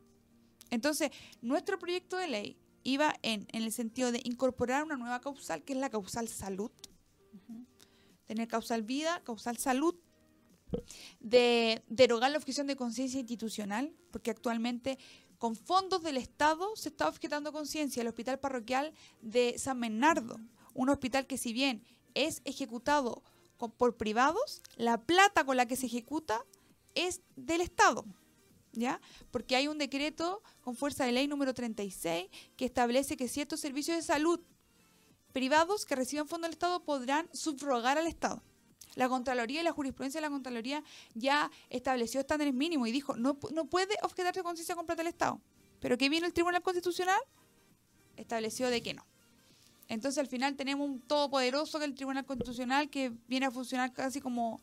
[0.70, 5.64] Entonces, nuestro proyecto de ley iba en, en el sentido de incorporar una nueva causal,
[5.64, 6.72] que es la causal salud.
[8.26, 9.96] Tener causal vida, causal salud
[11.20, 14.98] de derogar la objeción de conciencia institucional, porque actualmente
[15.38, 20.40] con fondos del Estado se está objetando conciencia el Hospital Parroquial de San Bernardo,
[20.74, 21.84] un hospital que si bien
[22.14, 23.24] es ejecutado
[23.78, 26.44] por privados, la plata con la que se ejecuta
[26.94, 28.06] es del Estado.
[28.74, 29.00] ¿Ya?
[29.32, 33.96] Porque hay un decreto con fuerza de ley número 36 que establece que ciertos servicios
[33.96, 34.42] de salud
[35.32, 38.44] privados que reciban fondos del Estado podrán subrogar al Estado.
[38.96, 43.38] La Contraloría y la jurisprudencia de la Contraloría ya estableció estándares mínimos y dijo, no,
[43.54, 45.40] no puede objetarse conciencia completa del Estado.
[45.80, 47.20] Pero que vino el Tribunal Constitucional,
[48.18, 49.06] estableció de que no.
[49.88, 54.20] Entonces al final tenemos un todopoderoso que el Tribunal Constitucional que viene a funcionar casi
[54.22, 54.60] como...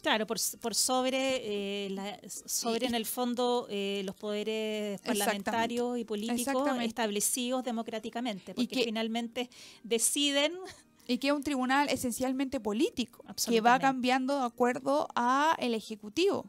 [0.00, 1.40] Claro, por, por sobre,
[1.90, 9.50] eh, sobre en el fondo eh, los poderes parlamentarios y políticos establecidos democráticamente, porque finalmente
[9.82, 10.52] deciden
[11.08, 16.44] y que es un tribunal esencialmente político, que va cambiando de acuerdo a el Ejecutivo.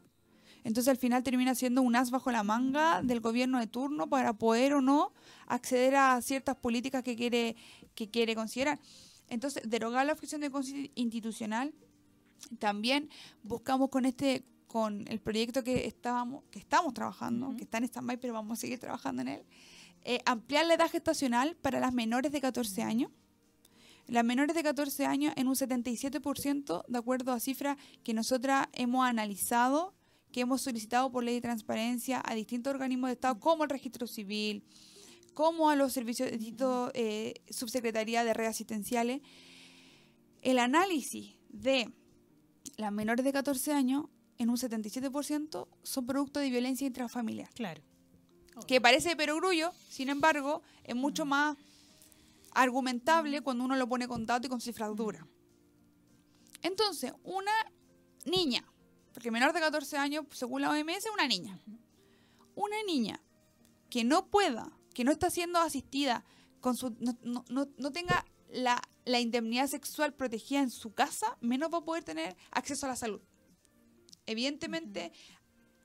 [0.64, 4.34] Entonces al final termina siendo un as bajo la manga del gobierno de turno para
[4.34, 5.14] poder o no
[5.46, 7.56] acceder a ciertas políticas que quiere,
[7.94, 8.78] que quiere considerar.
[9.28, 10.50] Entonces, derogar la objeción de
[10.94, 11.72] institucional,
[12.58, 13.08] también
[13.42, 18.18] buscamos con este con el proyecto que estábamos que estamos trabajando, que está en stand-by,
[18.18, 19.42] pero vamos a seguir trabajando en él,
[20.04, 23.10] eh, ampliar la edad gestacional para las menores de 14 años.
[24.10, 29.06] Las menores de 14 años en un 77%, de acuerdo a cifras que nosotras hemos
[29.06, 29.94] analizado,
[30.32, 34.08] que hemos solicitado por ley de transparencia a distintos organismos de Estado, como el registro
[34.08, 34.64] civil,
[35.32, 39.20] como a los servicios de distintos eh, subsecretaría de redes asistenciales.
[40.42, 41.92] El análisis de
[42.78, 44.06] las menores de 14 años
[44.38, 47.80] en un 77% son producto de violencia intrafamiliar Claro.
[48.66, 51.56] que parece perogrullo, sin embargo, es mucho más
[52.52, 55.24] argumentable cuando uno lo pone con datos y con cifras duras.
[56.62, 57.52] Entonces, una
[58.26, 58.64] niña,
[59.12, 61.58] porque menor de 14 años, según la OMS, es una niña.
[62.54, 63.22] Una niña
[63.88, 66.24] que no pueda, que no está siendo asistida,
[66.60, 71.38] con su, no, no- no- no tenga la, la indemnidad sexual protegida en su casa,
[71.40, 73.22] menos va a poder tener acceso a la salud.
[74.26, 75.12] Evidentemente,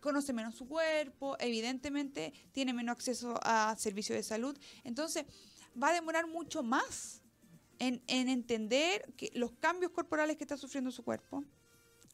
[0.01, 4.58] conoce menos su cuerpo, evidentemente tiene menos acceso a servicios de salud.
[4.84, 5.25] Entonces,
[5.82, 7.22] va a demorar mucho más
[7.80, 11.44] en, en entender que los cambios corporales que está sufriendo su cuerpo,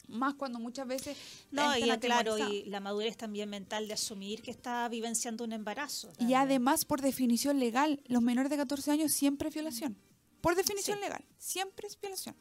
[0.08, 1.18] más cuando muchas veces...
[1.52, 6.12] No, y claro, y la madurez también mental de asumir que está vivenciando un embarazo.
[6.20, 9.98] Y además, por definición legal, los menores de 14 años siempre es violación.
[10.42, 11.04] Por definición Sí.
[11.04, 12.36] legal, siempre es violación.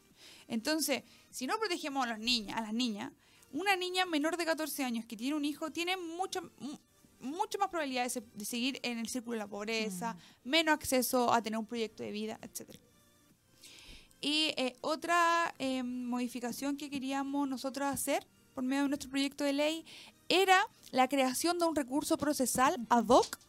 [0.47, 3.13] Entonces, si no protegemos a los niñas, a las niñas,
[3.53, 6.79] una niña menor de 14 años que tiene un hijo tiene mucho, mu-
[7.21, 11.41] mucho más probabilidades de, de seguir en el círculo de la pobreza, menos acceso a
[11.41, 12.69] tener un proyecto de vida, etc.
[14.21, 19.53] Y eh, otra eh, modificación que queríamos nosotros hacer por medio de nuestro proyecto de
[19.53, 19.85] ley
[20.29, 23.39] era la creación de un recurso procesal ad hoc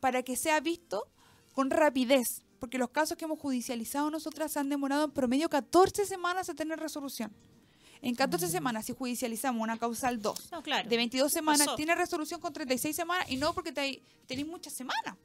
[0.00, 1.06] para que sea visto
[1.52, 6.04] con rapidez, porque los casos que hemos judicializado nosotras se han demorado en promedio 14
[6.04, 7.32] semanas a tener resolución.
[8.04, 10.88] En 14 semanas, si judicializamos una causal 2 No, claro.
[10.88, 11.76] de 22 semanas, Pasó.
[11.76, 15.16] tiene resolución con 36 semanas y no porque te- tenéis muchas semanas.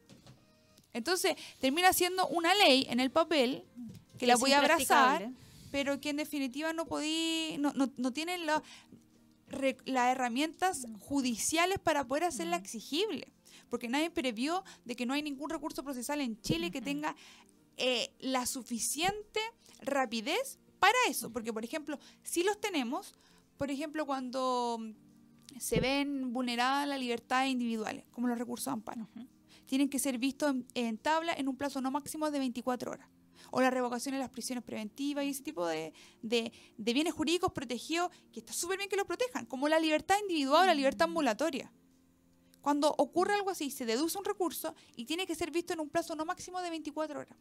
[0.93, 3.65] Entonces, termina siendo una ley en el papel
[4.17, 5.29] que la voy a abrazar,
[5.71, 8.63] pero que en definitiva no podí, no, no, no tienen la-
[9.49, 13.27] re- las herramientas judiciales para poder hacerla exigible.
[13.69, 17.15] Porque nadie previó de que no hay ningún recurso procesal en Chile que tenga
[17.77, 19.39] eh, la suficiente
[19.81, 21.31] rapidez para eso.
[21.31, 23.13] Porque, por ejemplo, si los tenemos,
[23.57, 24.79] por ejemplo, cuando
[25.59, 29.07] se ven vulneradas las libertades individuales, como los recursos de amparo,
[29.65, 33.09] tienen que ser vistos en, en tabla en un plazo no máximo de 24 horas.
[33.51, 37.51] O la revocación de las prisiones preventivas y ese tipo de, de- de bienes jurídicos
[37.53, 41.07] protegidos, que está súper bien que los protejan, como la libertad individual o la libertad
[41.07, 41.71] ambulatoria.
[42.61, 45.89] Cuando ocurre algo así, se deduce un recurso y tiene que ser visto en un
[45.89, 47.37] plazo no máximo de 24 horas.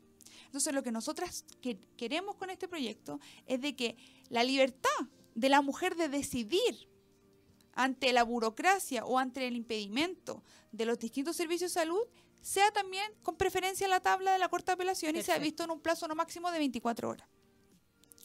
[0.46, 3.96] Entonces, lo que nosotras que- queremos con este proyecto es de que
[4.28, 4.90] la libertad
[5.34, 6.88] de la mujer de decidir
[7.74, 12.02] ante la burocracia o ante el impedimento de los distintos servicios de salud
[12.40, 15.64] sea también con preferencia en la tabla de la Corte de Apelación y sea visto
[15.64, 17.28] en un plazo no máximo de 24 horas.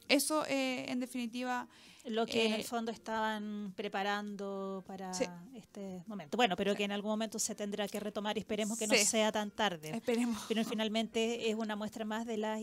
[0.08, 1.68] Eso, eh, en definitiva,
[2.06, 5.24] Lo que en el Eh, fondo estaban preparando para Sí.
[5.56, 6.36] este momento.
[6.36, 9.32] Bueno, pero que en algún momento se tendrá que retomar y esperemos que no sea
[9.32, 9.96] tan tarde.
[9.96, 10.44] esperemos.
[10.50, 12.60] Pero finalmente es una muestra más de las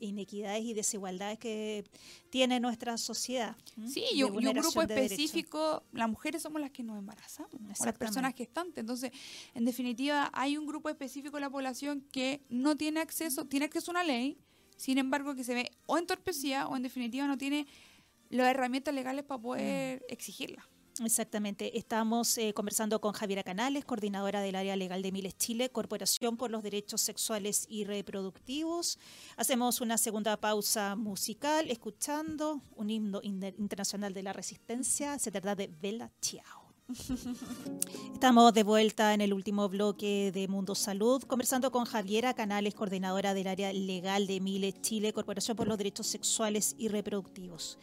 [0.00, 1.84] inequidades y desigualdades que
[2.30, 3.54] tiene nuestra sociedad.
[3.88, 7.52] Sí, y, un- y un grupo de específico, las mujeres somos las que nos embarazamos,
[7.80, 8.78] o las personas gestantes.
[8.78, 9.12] Entonces,
[9.54, 13.90] en definitiva, hay un grupo específico de la población que no tiene acceso, tiene acceso
[13.90, 14.36] a una ley,
[14.76, 17.66] sin embargo, que se ve o entorpecida o en definitiva no tiene
[18.30, 20.04] las herramientas legales para poder Mm.
[20.12, 20.68] exigirla.
[21.04, 21.76] Exactamente.
[21.76, 26.52] Estamos eh, conversando con Javiera Canales, coordinadora del área legal de Miles Chile, Corporación por
[26.52, 29.00] los Derechos Sexuales y Reproductivos.
[29.36, 35.18] Hacemos una segunda pausa musical escuchando un himno internacional de la resistencia.
[35.18, 36.63] Se trata de Bella Ciao.
[38.12, 43.32] Estamos de vuelta en el último bloque de Mundo Salud, conversando con Javiera Canales, coordinadora
[43.32, 47.78] del área legal de Miles Chile, Corporación por los Derechos Sexuales y Reproductivos.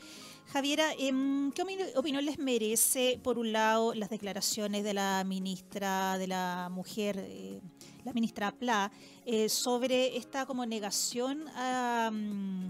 [0.53, 6.19] Javiera, em, ¿qué opini- opinión les merece, por un lado, las declaraciones de la ministra
[6.19, 7.59] de la Mujer, eh,
[8.05, 8.91] la ministra Pla,
[9.25, 12.69] eh, sobre esta como negación a, mm,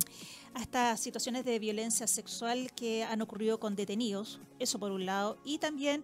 [0.54, 4.40] a estas situaciones de violencia sexual que han ocurrido con detenidos?
[4.60, 5.38] Eso por un lado.
[5.46, 6.04] Y también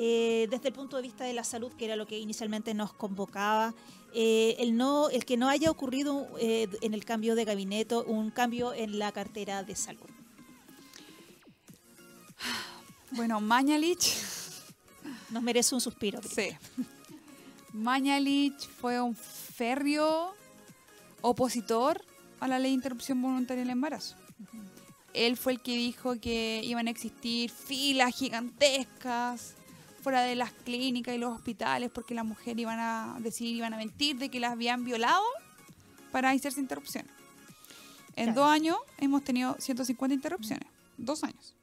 [0.00, 2.92] eh, desde el punto de vista de la salud, que era lo que inicialmente nos
[2.92, 3.74] convocaba,
[4.14, 8.30] eh, el, no, el que no haya ocurrido eh, en el cambio de gabinete un
[8.30, 10.08] cambio en la cartera de salud.
[13.10, 14.14] Bueno, Mañalich,
[15.30, 16.20] Nos merece un suspiro.
[16.22, 16.50] sí.
[17.78, 20.34] Mañalich fue un férreo
[21.20, 22.04] opositor
[22.40, 24.16] a la ley de interrupción voluntaria del embarazo.
[25.14, 29.54] él fue el que dijo que iban a existir filas gigantescas
[30.02, 33.76] fuera de las clínicas y los hospitales porque las mujeres iban a decir, iban a
[33.78, 35.22] mentir de que las habían violado
[36.12, 37.10] para hacerse interrupciones.
[38.16, 38.40] En Claro.
[38.42, 40.68] dos años hemos tenido 150 interrupciones.
[40.96, 41.54] Dos años.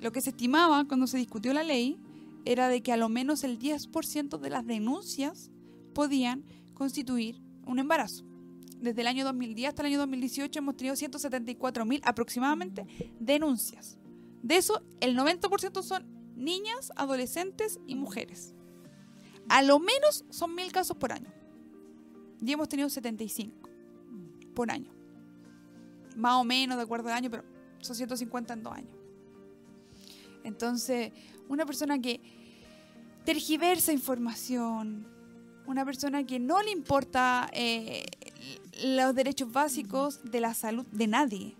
[0.00, 1.98] Lo que se estimaba cuando se discutió la ley
[2.46, 5.50] era de que a lo menos el 10% de las denuncias
[5.92, 6.44] podían
[6.74, 8.24] constituir un embarazo.
[8.78, 12.86] Desde el año 2010 hasta el año 2018 hemos tenido 174.000 aproximadamente
[13.18, 13.98] denuncias.
[14.42, 18.54] De eso, el 90% son niñas, adolescentes y mujeres.
[19.48, 21.32] A lo menos son mil casos por año.
[22.40, 23.68] Y hemos tenido 75
[24.54, 24.92] por año.
[26.16, 27.44] Más o menos de acuerdo al año, pero
[27.80, 29.05] son 150 en dos años.
[30.46, 31.12] Entonces,
[31.48, 32.20] una persona que
[33.24, 35.06] tergiversa información,
[35.66, 38.06] una persona que no le importa eh,
[38.84, 41.56] los derechos básicos de la salud de nadie.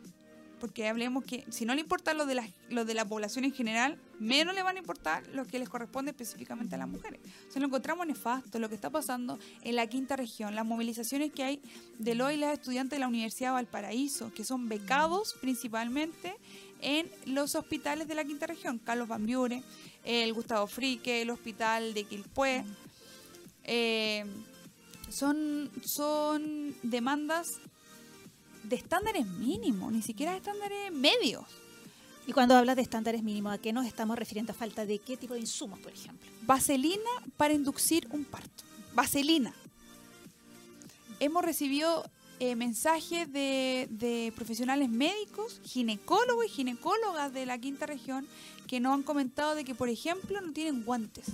[0.61, 3.53] Porque hablemos que si no le importa lo de, la, lo de la población en
[3.53, 7.21] general, menos le van a importar lo que les corresponde específicamente a las mujeres.
[7.55, 11.45] O lo encontramos nefasto, lo que está pasando en la quinta región, las movilizaciones que
[11.45, 11.61] hay
[11.99, 16.37] de los y las estudiantes de la Universidad de Valparaíso, que son becados principalmente
[16.81, 19.63] en los hospitales de la quinta región, Carlos Van Buren,
[20.05, 22.65] el Gustavo Frique, el hospital de Quilpué.
[23.65, 24.25] Eh,
[25.09, 27.59] son, son demandas
[28.63, 31.45] de estándares mínimos, ni siquiera de estándares medios.
[32.27, 34.53] Y cuando hablas de estándares mínimos, ¿a qué nos estamos refiriendo?
[34.53, 36.29] ¿A falta de qué tipo de insumos, por ejemplo?
[36.43, 38.65] Vaselina para inducir un parto.
[38.95, 39.55] Vaselina.
[41.21, 42.05] Hemos recibido
[42.39, 48.27] eh, mensajes de, de profesionales médicos, ginecólogos y ginecólogas de la quinta región
[48.67, 51.27] que nos han comentado de que, por ejemplo, no tienen guantes.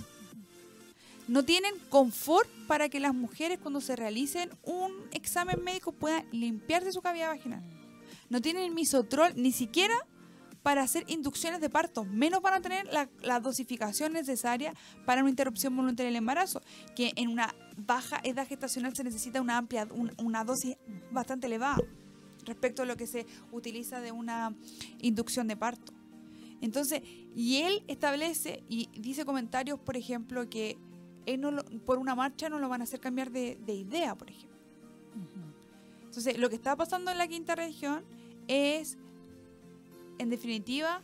[1.27, 6.91] No tienen confort para que las mujeres cuando se realicen un examen médico puedan limpiarse
[6.91, 7.63] su cavidad vaginal.
[8.29, 9.95] No tienen misotrol ni siquiera
[10.63, 14.73] para hacer inducciones de parto, menos van a tener la, la dosificación necesaria
[15.05, 16.61] para una interrupción voluntaria del embarazo,
[16.95, 20.77] que en una baja edad gestacional se necesita una amplia, un- una dosis
[21.11, 21.77] bastante elevada
[22.45, 24.55] respecto a lo que se utiliza de una
[24.99, 25.93] inducción de parto.
[26.61, 27.01] Entonces,
[27.35, 30.77] y él establece y dice comentarios, por ejemplo, que
[31.25, 34.15] él no lo- por una marcha no lo van a hacer cambiar de, de idea,
[34.15, 34.57] por ejemplo.
[36.05, 38.03] Entonces, lo que está pasando en la quinta región
[38.47, 38.97] es,
[40.23, 41.03] en definitiva,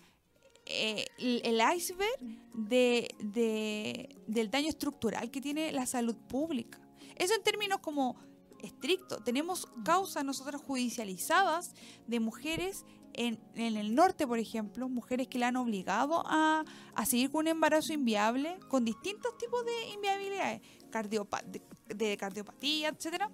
[0.66, 2.20] eh, el iceberg
[2.54, 6.80] de, de- del daño estructural que tiene la salud pública.
[7.16, 8.16] Eso en términos como
[8.62, 9.24] estrictos.
[9.24, 11.74] Tenemos causas nosotras judicializadas
[12.08, 16.64] de mujeres en, el norte, por ejemplo, mujeres que le han obligado a,
[17.06, 20.62] seguir con un embarazo inviable, con distintos tipos de inviabilidades,
[20.92, 21.62] cardiopa- de,
[21.94, 23.32] de cardiopatía, etcétera.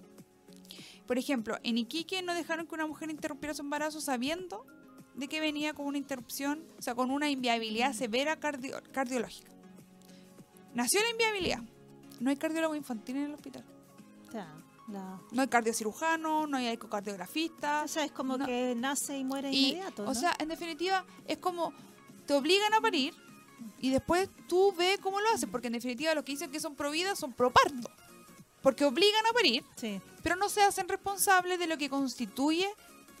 [1.06, 4.66] Por ejemplo, en Iquique no dejaron que una mujer interrumpiera su embarazo sabiendo
[5.16, 9.50] de que venía con una interrupción, o sea, con una inviabilidad severa cardio- cardiológica.
[10.74, 11.60] Nació la inviabilidad.
[12.20, 13.64] No hay cardiólogo infantil en el hospital.
[14.88, 17.82] O No hay cardiocirujano, no hay ecocardiografista.
[17.84, 18.46] o sea, es como No.
[18.46, 20.02] que nace y muere Y, inmediato.
[20.02, 20.14] o ¿no?
[20.14, 21.72] sea, en definitiva, es como
[22.26, 23.14] te obligan a parir
[23.80, 26.74] y después tú ves cómo lo haces, porque en definitiva los que dicen que son
[26.76, 27.90] pro vida son pro parto.
[28.62, 30.00] Porque obligan a parir, sí.
[30.22, 32.68] pero no se hacen responsables de lo que constituye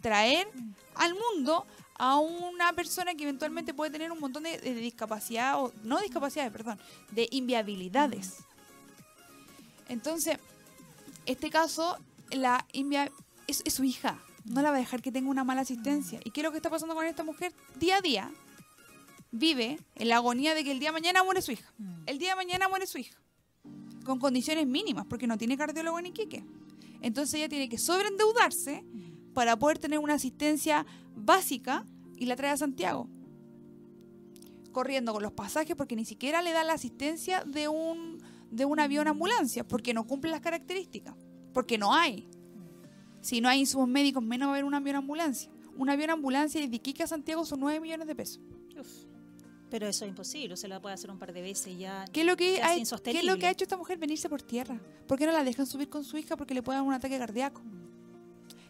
[0.00, 0.48] traer
[0.96, 1.66] al mundo
[1.98, 6.52] a una persona que eventualmente puede tener un montón de, de discapacidad, o no discapacidades,
[6.52, 6.78] perdón,
[7.10, 8.38] de inviabilidades.
[9.88, 10.38] Entonces,
[11.26, 11.98] este caso,
[12.30, 13.10] la invia
[13.46, 14.18] es, es su hija.
[14.44, 16.20] No la va a dejar que tenga una mala asistencia.
[16.24, 17.52] ¿Y qué es lo que está pasando con esta mujer?
[17.78, 18.30] Día a día
[19.30, 21.72] vive en la agonía de que el día de mañana muere su hija.
[21.78, 22.02] Mm.
[22.06, 23.16] El día de mañana muere su hija.
[24.04, 26.44] Con condiciones mínimas, porque no tiene cardiólogo en Iquique.
[27.02, 28.84] Entonces ella tiene que sobreendeudarse
[29.36, 31.84] para poder tener una asistencia básica
[32.16, 33.06] y la trae a Santiago.
[34.72, 38.16] Corriendo con los pasajes porque ni siquiera le da la asistencia de un,
[38.50, 41.14] de un avión ambulancia, porque no cumple las características,
[41.52, 42.26] porque no hay.
[43.20, 45.50] Si no hay insumos médicos, menos va a haber un avión ambulancia.
[45.76, 48.40] Un avión ambulancia de Iquique a Santiago son 9 millones de pesos.
[48.80, 48.88] Uf.
[49.68, 52.06] Pero eso es imposible, se la puede hacer un par de veces ya.
[52.10, 53.98] ¿Qué es lo que, ha, ¿Qué es lo que ha hecho esta mujer?
[53.98, 54.80] Venirse por tierra.
[55.06, 56.38] ¿Por qué no la dejan subir con su hija?
[56.38, 57.60] Porque le puede dar un ataque cardíaco.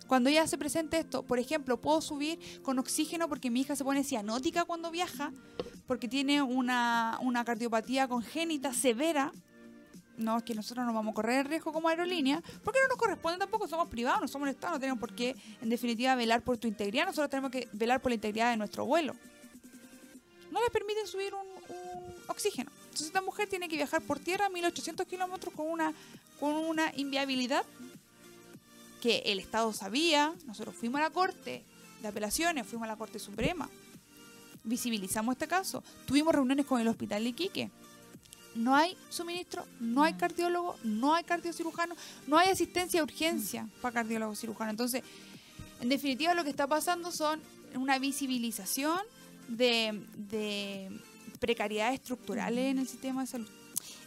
[0.07, 3.84] Cuando ella se presente esto, por ejemplo, puedo subir con oxígeno porque mi hija se
[3.84, 5.32] pone cianótica cuando viaja,
[5.86, 9.32] porque tiene una, una cardiopatía congénita severa.
[10.16, 12.96] No, es que nosotros no vamos a correr el riesgo como aerolínea, porque no nos
[12.96, 16.42] corresponde tampoco, somos privados, no somos el Estado, no tenemos por qué, en definitiva, velar
[16.42, 19.14] por tu integridad, nosotros tenemos que velar por la integridad de nuestro vuelo.
[20.50, 22.70] No le permiten subir un, un oxígeno.
[22.84, 25.92] Entonces esta mujer tiene que viajar por tierra 1800 kilómetros con una,
[26.40, 27.66] con una inviabilidad
[29.07, 31.62] que el Estado sabía, nosotros fuimos a la corte,
[32.02, 33.70] de apelaciones, fuimos a la Corte Suprema,
[34.64, 37.70] visibilizamos este caso, tuvimos reuniones con el Hospital de Iquique.
[38.57, 41.94] No hay suministro, no hay cardiólogo, no hay cardiocirujano,
[42.26, 44.72] no hay asistencia a urgencia para cardiólogo cirujano.
[44.72, 45.04] Entonces,
[45.80, 47.40] en definitiva, lo que está pasando son
[47.76, 48.98] una visibilización
[49.46, 50.90] de, de
[51.38, 53.48] precariedades estructurales en el sistema de salud.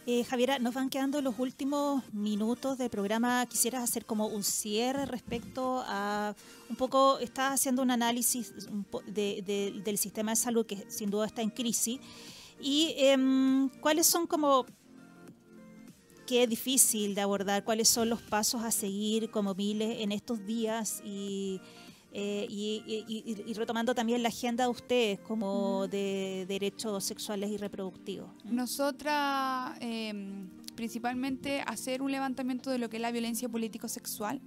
[0.06, 3.44] Eh, Javiera, nos van quedando los últimos minutos del programa.
[3.46, 6.34] Quisieras hacer como un cierre respecto a
[6.70, 8.54] un poco, estás haciendo un análisis
[9.06, 12.00] del sistema de salud que sin duda está en crisis.
[12.58, 14.64] ¿Y em, cuáles son como,
[16.26, 21.02] qué difícil de abordar, cuáles son los pasos a seguir como miles en estos días
[22.12, 28.30] eh, y, retomando también la agenda de ustedes como de derechos sexuales y reproductivos.
[28.44, 34.40] Nosotras, em, principalmente, hacer un levantamiento de lo que es la violencia político-sexual.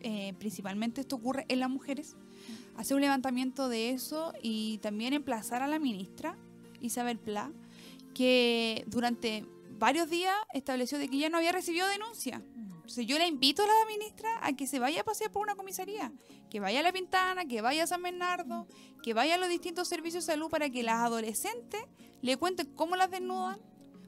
[0.00, 2.16] Eh, principalmente esto ocurre en las mujeres.
[2.76, 6.36] Hacer un levantamiento de eso y también emplazar a la ministra
[6.80, 7.52] Isabel Pla,
[8.14, 9.46] que durante
[9.78, 12.42] varios días estableció de que ya no había recibido denuncia
[12.86, 16.12] yo la invito a la ministra a que se vaya a pasear por una comisaría,
[16.50, 18.66] que vaya a La Pintana, que vaya a San Bernardo,
[19.02, 21.82] que vaya a los distintos servicios de salud para que las adolescentes
[22.22, 23.60] le cuenten cómo las desnudan,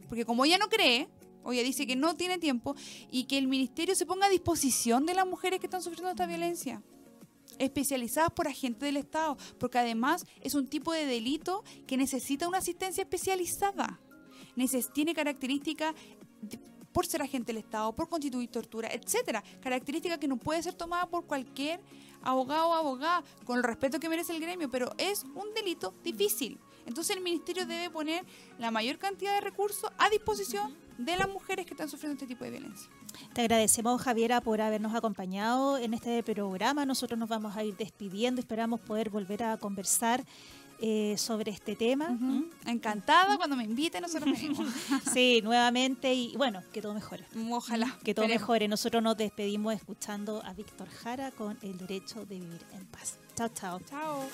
[0.09, 1.09] porque como ella no cree,
[1.43, 2.75] o ella dice que no tiene tiempo,
[3.11, 6.27] y que el ministerio se ponga a disposición de las mujeres que están sufriendo esta
[6.27, 6.83] violencia
[7.59, 12.59] especializadas por agentes del Estado, porque además es un tipo de delito que necesita una
[12.59, 14.01] asistencia especializada.
[14.93, 15.95] tiene características
[16.93, 19.43] por ser agente del Estado, por constituir tortura, etcétera.
[19.61, 21.81] Característica que no puede ser tomada por cualquier
[22.23, 26.59] abogado o abogada, con el respeto que merece el gremio, pero es un delito difícil.
[26.87, 28.25] Entonces el ministerio debe poner
[28.59, 32.45] la mayor cantidad de recursos a disposición de las mujeres que están sufriendo este tipo
[32.45, 32.91] de violencia.
[33.35, 36.87] Te agradecemos, Javiera, por habernos acompañado en este programa.
[36.87, 38.41] Nosotros nos vamos a ir despidiendo.
[38.41, 40.25] Esperamos poder volver a conversar
[40.81, 42.17] eh, sobre este tema.
[42.67, 44.73] Encantada cuando me inviten, nosotros venimos.
[45.13, 47.25] sí, nuevamente y bueno, que todo mejore.
[47.51, 47.97] Ojalá.
[48.05, 48.69] Que todo mejore.
[48.69, 53.19] Nosotros nos despedimos escuchando a Víctor Jara con el derecho de vivir en paz.
[53.35, 53.81] Chao, chao.
[53.89, 54.29] Chao.